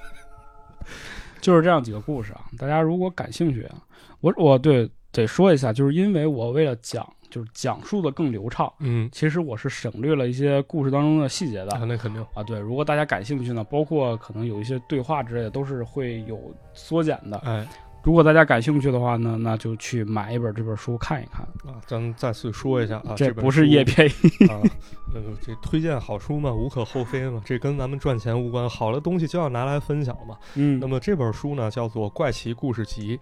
[1.42, 3.82] 就是这样几个故事啊，大家如果感兴趣啊，
[4.20, 4.92] 我我对。
[5.12, 11.84] 得说一下，就是因为我为了讲，就是讲述的更流畅，嗯，其实我是省略了一些故事当中的细节的。
[11.88, 17.40] 那肯定啊，对，如果大家感兴趣呢，包括可能有一些对话之类的，都是会有缩减的。
[17.40, 17.68] 哎，
[18.04, 21.82] 如果大家感兴趣的话呢，那就去买一本这本书看一看啊。
[21.86, 24.08] 咱再次说一下啊，这不是叶片
[24.50, 24.62] 啊，
[25.14, 30.38] 呃，这推荐好书嘛，无可厚非嘛，这跟咱们赚钱无关，好的东西就要拿来分享嘛。
[30.56, 33.18] 嗯，那么这本书呢，叫做《怪奇故事集》。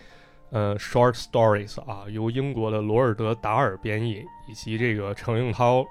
[0.49, 5.85] 呃，short stories 啊，由英国的罗尔德达尔编译，以及这个程应涛，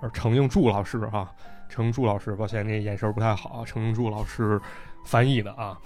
[0.00, 1.30] 呃，程应柱老师啊，
[1.68, 4.58] 程柱老师，抱歉，这眼神不太好，程应柱老师
[5.04, 5.76] 翻译的啊。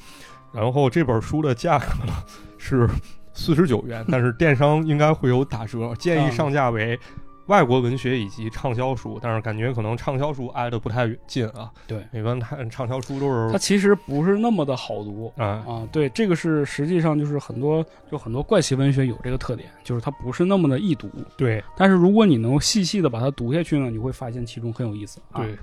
[0.55, 2.12] 然后这本书的价格呢
[2.56, 2.89] 是
[3.32, 6.98] 四十九元，但是电商应该会有打折，建议上架为。
[7.47, 11.70] 外国文学以及畅销书，但是感觉可能畅销书挨得不太近啊。
[11.86, 15.86] 对，一般它畅销书都是它其实不是那么的好读啊啊。
[15.93, 21.10] 对，这个是实际上就是很多就很多怪奇文学有这个特点，就是它不是那么的易读。
[21.36, 25.43] 对，但是如果你能够细细的把它读下去呢，你会发现其中很有意思啊。
[25.43, 25.55] 对。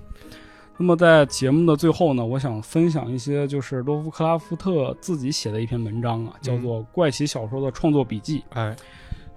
[0.77, 8.39] 那么在节目的最后呢，我想分享一些就是洛夫克拉夫特自己写的一篇文章啊，叫做《怪奇小说的创作笔记》。
[8.51, 8.75] 哎。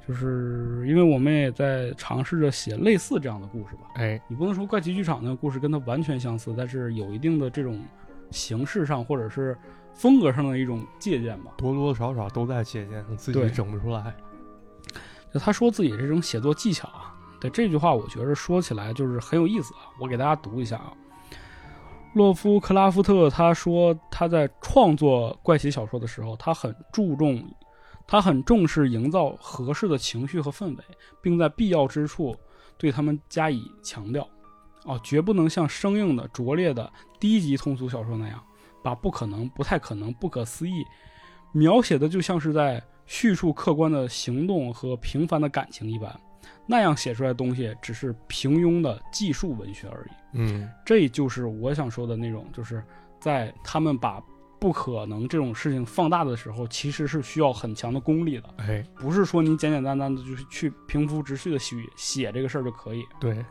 [0.07, 3.85] 就是因为我们也在尝试着写类似这样的故事吧。
[3.95, 7.83] 哎，你不能说怪奇剧场那个故事跟它完全相似，但是有一定的这种
[8.31, 9.57] 形式上或者是
[9.95, 11.53] 风格上的一种借鉴吧。
[11.57, 14.15] 多多少少都在借鉴，自己对整不出来。
[15.33, 19.89] 就他说自己这种写作技巧啊，对这句话，我觉得说起来就是很有意思啊。
[19.99, 20.93] 我给大家读一下啊。
[22.15, 27.45] 洛夫克拉夫特他说他在创作怪奇小说的时候，他很注重，
[28.07, 30.85] 他很重视营造合适的情绪和氛围，
[31.21, 32.35] 并在必要之处
[32.79, 34.27] 对他们加以强调。
[34.85, 38.41] 哦，绝不能像生硬的、拙劣的低级通俗小说那样，
[38.83, 40.85] 把不可能、不太可能、不可思议
[41.53, 46.21] 描写的就像是在叙述客观的行动和平凡的感情一般，
[46.67, 50.11] 那样写出来的东西只是平庸的技术文学而已。
[50.33, 52.83] 嗯，这就是我想说的那种，就是
[53.21, 54.23] 在他们把
[54.59, 63.05] 不可能这种事情放大的时候，其实是需要很强的功力的，哎，不是说你简简单单的就是去平铺直叙的写写这个事儿就可以。
[63.21, 63.45] 对，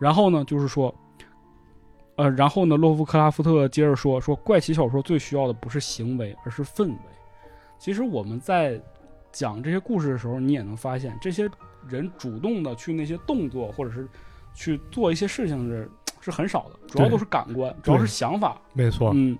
[0.00, 0.92] 然后呢，就是说，
[2.16, 6.98] 呃，然后呢，洛夫克拉夫特接着说，说怪奇小说最需要的不是行为，而是氛围。
[7.78, 8.80] 其实我们在
[9.30, 11.48] 讲这些故事的时候，你也能发现，这些
[11.88, 14.08] 人主动的去那些动作，或者是
[14.54, 15.90] 去做一些事情是
[16.20, 18.60] 是很少的，主要都是感官，主要是想法。
[18.72, 19.12] 没错。
[19.14, 19.38] 嗯，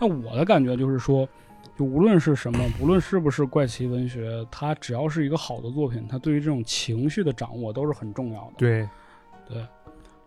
[0.00, 1.28] 那我的感觉就是说，
[1.76, 8.52] 就无论是什么，无论是不是怪奇文学，它只要是一个好的作品，它对于这种情绪的掌握都是很重要的。
[8.56, 8.88] 对，
[9.48, 9.66] 对，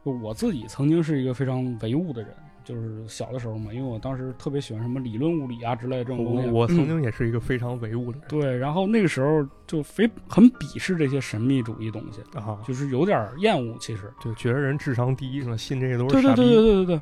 [0.03, 2.31] 就我自己曾经是一个非常唯物的人，
[2.65, 6.49] 就是小的时候嘛，因为我当时特别喜欢什么理论物理啊之类的这种东西。
[6.49, 13.77] 我我曾嗯经也是一个非常唯物的人对，然后那个时候就非很鄙视这些神秘主义东西，啊，就是有点厌恶。
[13.79, 16.41] 其实，就觉得人智商低，什么信这些都对对对是傻逼。
[16.41, 17.01] 对对对对。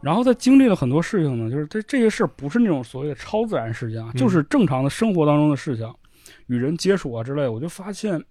[0.00, 5.90] 然后在经历了很多事情呢，就是这这些事儿不是那种所谓的超自然事件啊，嗯就是正常的生活当中的事情，
[6.46, 8.22] 与人接触啊之类，我就发现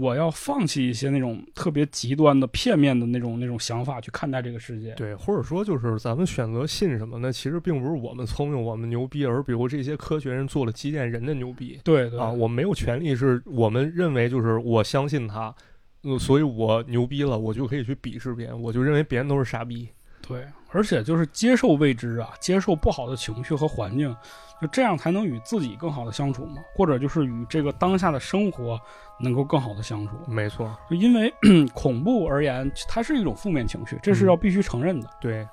[0.00, 4.92] 我要放弃一些那种特别极端的、片面的那种那种想法去看待这个世界。
[4.94, 7.32] 对，或者说就是咱们选择信什么呢？
[7.32, 15.54] 其实并不是我们聪明，我们牛逼，而比如这些科学人做了基建人的牛逼对对啊，我没有权利是我们认为就是我相信他，
[16.02, 19.88] 呃所以我牛逼了，我就可以去鄙视别人，我就认为别人都是傻逼。
[20.26, 24.14] 对，而且就是接受未知啊，接受不好的情绪和环境，
[24.62, 28.80] 就这样才能与自己更好的相处嘛，或者就是与这个当下的生活
[29.18, 30.12] 能够更好的相处。
[30.28, 31.34] 没错，就因为
[31.74, 35.10] 恐怖而言，它是一种负面情绪，这是要必须承认的。
[35.20, 35.46] 对，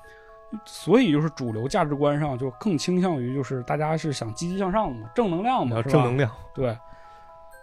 [0.64, 6.30] 所以就是主流价值观上就更倾向于就是大家是想积极向上的嘛，正能量嘛，正能量。
[6.54, 6.78] 对。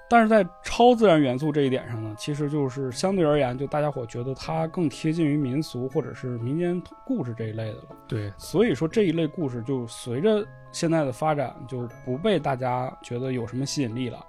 [0.10, 7.88] 但是在超自然元素这一点上呢，其实就是相对而言，就大家伙觉得它更贴近于民俗或者是民间故事这一类的了。
[8.08, 14.20] 对，所以说这一类故事就随着现在的发展，就不被大家觉得有什么吸引力了，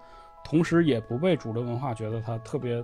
[0.44, 2.82] 同时也不被主流文化觉得它特别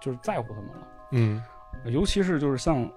[0.00, 0.88] 就是在乎他们了。
[1.12, 1.42] 嗯，
[1.84, 2.88] 尤其是就是像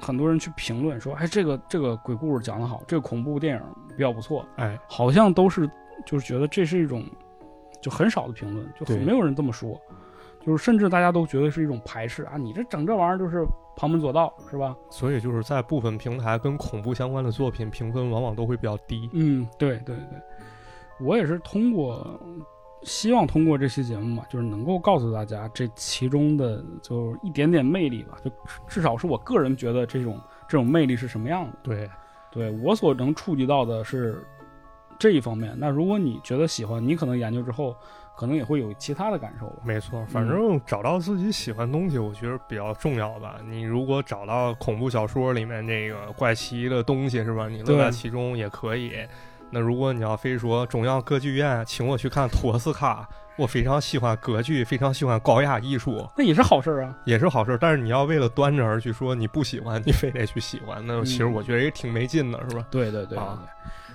[0.00, 3.62] 很多人去评论说，哎，这个这个鬼故事讲得好，这个恐怖电影
[3.96, 5.68] 比较不错，哎，好像都是
[6.04, 7.04] 就是觉得这是一种
[7.80, 9.80] 就很少的评论，就很没有人这么说，
[10.44, 13.44] 就是甚至大家都觉得是一种排斥啊，你这整这玩意儿就是
[13.76, 14.74] 旁门左道是吧？
[14.90, 19.08] 所以就是在部分平台跟恐怖相关的作品评分往往都会比较低。
[19.12, 20.18] 嗯，对对对，
[20.98, 22.18] 我也是通过
[22.82, 28.30] 希望通过这期节目嘛，就是能够告诉大家这其中的就一点点魅力吧，就
[28.66, 31.52] 至少是我个人觉得这种这种魅力是什么样的。
[31.62, 31.90] 对，
[32.30, 34.24] 对我所能触及到的是
[34.98, 35.54] 这一方面。
[35.58, 37.76] 那如果你觉得喜欢，你可能研究之后，
[38.16, 39.62] 可能也会有其他的感受吧。
[39.64, 43.36] 没错，反正找到自己喜欢的东西，我觉得比较重要吧。
[43.46, 47.48] 你如果找到恐怖小说里面那个怪奇的东西，是吧？
[47.48, 48.92] 你乐在其中也可以。
[49.50, 56.98] 那如果你要非说中央歌剧院请我去看托斯卡，我非常喜欢歌剧，非常喜欢高雅艺术，那也是好事儿啊。
[57.04, 57.56] 也是好事。
[57.60, 62.66] 但是你要为了端着而去说你不喜欢，你非得去喜欢，那其实嗯我觉得也挺没劲的，是吧？
[62.70, 63.38] 对对对对对啊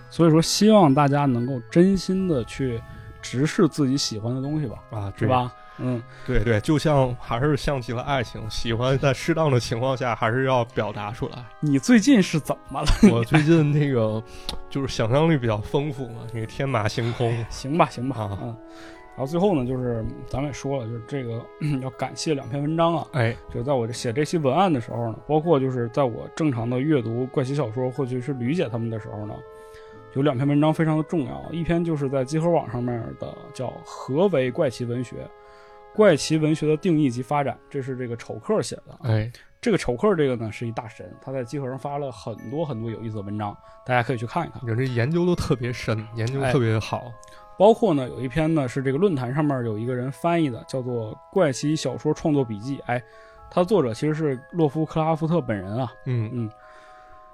[0.10, 2.82] 所以说，希望大家能够真心的去
[3.22, 5.52] 直视自己喜欢的东西吧，啊，是吧？
[5.84, 11.44] 嗯，对对，就像还是像极了爱情，喜欢在适当的情况下还是要表达出来。
[11.60, 12.88] 你最近是怎么了？
[13.12, 14.22] 我最近那个
[14.70, 17.34] 就是想象力比较丰富嘛，那个天马行空。
[17.50, 18.58] 行吧，行吧，啊嗯。
[19.14, 21.42] 然后最后呢，就是咱们也说了，就是这个
[21.82, 23.08] 要感谢两篇文章啊。
[23.14, 29.34] 哎，就在我这写这期文案的时候呢，包括就是在我正常的阅读怪奇小说或者是理解他们的时候呢，
[30.14, 31.42] 有两篇文章非常的重要。
[31.52, 35.16] 一篇就是在集合网上面的叫《何为怪奇文学》，
[35.96, 38.98] 怪奇文学的定义及发展，这是这个丑克写的。
[39.04, 39.32] 哎，
[39.62, 43.56] 这个丑克这个呢是一大神，他在集合上发了很多很多有意思的文章，
[43.86, 44.62] 大家可以去看一看。
[44.66, 47.12] 人这研究都特别深，研究哎特别好。
[47.58, 52.78] 包括呢有一篇呢是这个论坛上面有一个人翻译的，叫做《怪奇小说创作笔记》。
[52.86, 53.02] 哎，
[53.50, 55.94] 它作者其实是洛夫克拉夫特本人啊。
[56.06, 56.50] 嗯嗯，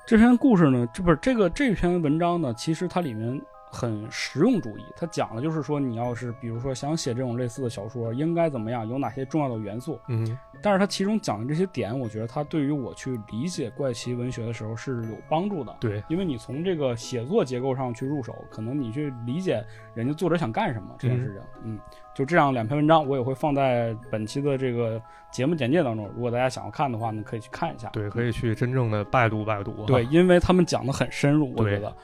[0.08, 4.84] 这篇故事呢，这不是这个这篇文章呢，其实它里面很实用主义。
[4.96, 10.00] 它讲的就是说，你要是比如说想写这种类似的小说，应该怎么样，有哪些重要的元素。
[10.08, 15.76] 嗯但是它其中讲的这些点，我觉得它对于我去理解怪奇文学的时候是有帮助的。
[15.80, 19.64] 对，因为你从这个写作结构上去入手，可能你去理解
[19.94, 21.42] 人家作者想干什么这件事情。
[21.64, 21.80] 嗯，
[22.16, 25.00] 就这样两篇文章，我也会放在本期的这个
[25.32, 26.10] 节目简介当中。
[26.16, 27.88] 如果大家想要看的话呢，可以去看一下。
[27.90, 29.86] 对，可以去真正的拜读拜读。
[29.86, 31.96] 对，，因为他们讲的很深入，我觉得，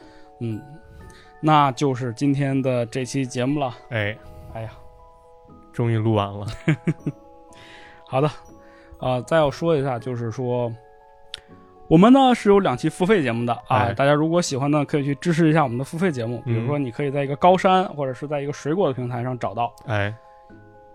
[0.42, 0.62] 嗯，
[1.46, 3.76] 那就是今天的这期节目了。
[3.90, 4.18] 哎，
[4.54, 4.70] 哎呀，
[5.74, 6.48] 终于录完了。
[8.08, 8.30] 好的，
[8.98, 10.74] 啊、再要说一下，就是说，
[11.90, 19.74] 我们呢是有两期付费节目的啊，哎大家如果喜欢呢，可以去支持一下我们的付费节目，比如说你可以在一个高山或者是在一个水果的平台上找到。
[19.86, 20.16] 哎，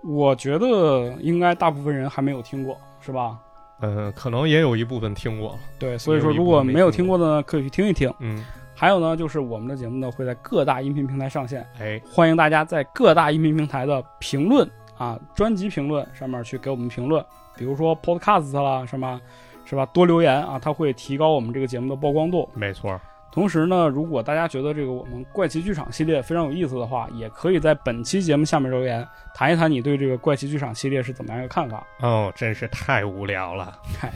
[0.02, 3.38] 我觉得应该大部分人还没有听过，是吧？
[3.80, 5.58] 嗯，可能也有一部分听过了。
[5.78, 8.12] 对，所以说如果没有听听过的呢，可以去听一听。
[8.18, 8.44] 嗯，
[8.80, 17.24] 还有呢，就是我们的节目呢会在各大音频平台上线，哎，欢迎大家在各大音频平台的评论啊、专辑评论上面去给我们评论，
[17.56, 19.20] 比如说 Podcast 啦，什么
[19.64, 19.84] 是吧？
[19.86, 22.48] 多留言啊，它会提高我们这个节目的曝光度。
[22.54, 23.00] 没错。
[23.32, 31.84] 同时呢，如果大家觉得这个我们怪奇剧场系列非常有意思的话，也可以在本期节目下面留言，谈一谈你对这个怪奇剧场系列是怎么样一个看法。
[32.00, 34.12] 哦，真是太无聊了，嗨，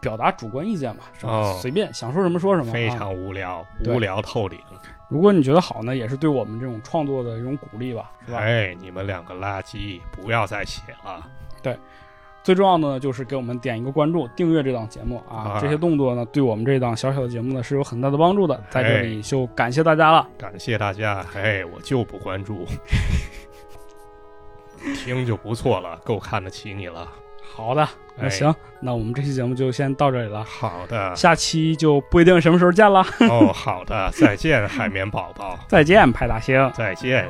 [0.00, 1.32] 表达主观意见嘛，是吧？
[1.32, 2.72] 哦随便想说什么说什么。
[2.72, 4.58] 非啊常无聊，对无聊透顶。
[5.08, 8.38] 如果你觉得好呢，也是对我们这种创作的一种鼓励吧，是吧？
[8.38, 11.26] 哎，你们两个垃圾，不要再写了。
[11.62, 11.76] 对
[12.44, 15.52] 最重要的呢，就是给我们点一个关注，订阅这档节目啊。
[15.52, 18.62] 啊这些动作呢，对我们这档小小的节目呢是有很大的帮助的。
[18.70, 20.28] 在这里就感谢大家了。
[20.38, 22.66] 感谢大家，哎，我就不关注，
[24.94, 27.10] 听就不错了，够看得起你了。
[27.42, 27.86] 好的，
[28.20, 30.44] 那行那我们这期节目就先到这里了。
[30.44, 31.14] 好的。
[31.14, 33.04] 下期就不一定什么时候见了。
[33.28, 35.58] 哦好的再见海绵宝宝。
[35.68, 36.70] 再见派大星。
[36.74, 37.28] 再见。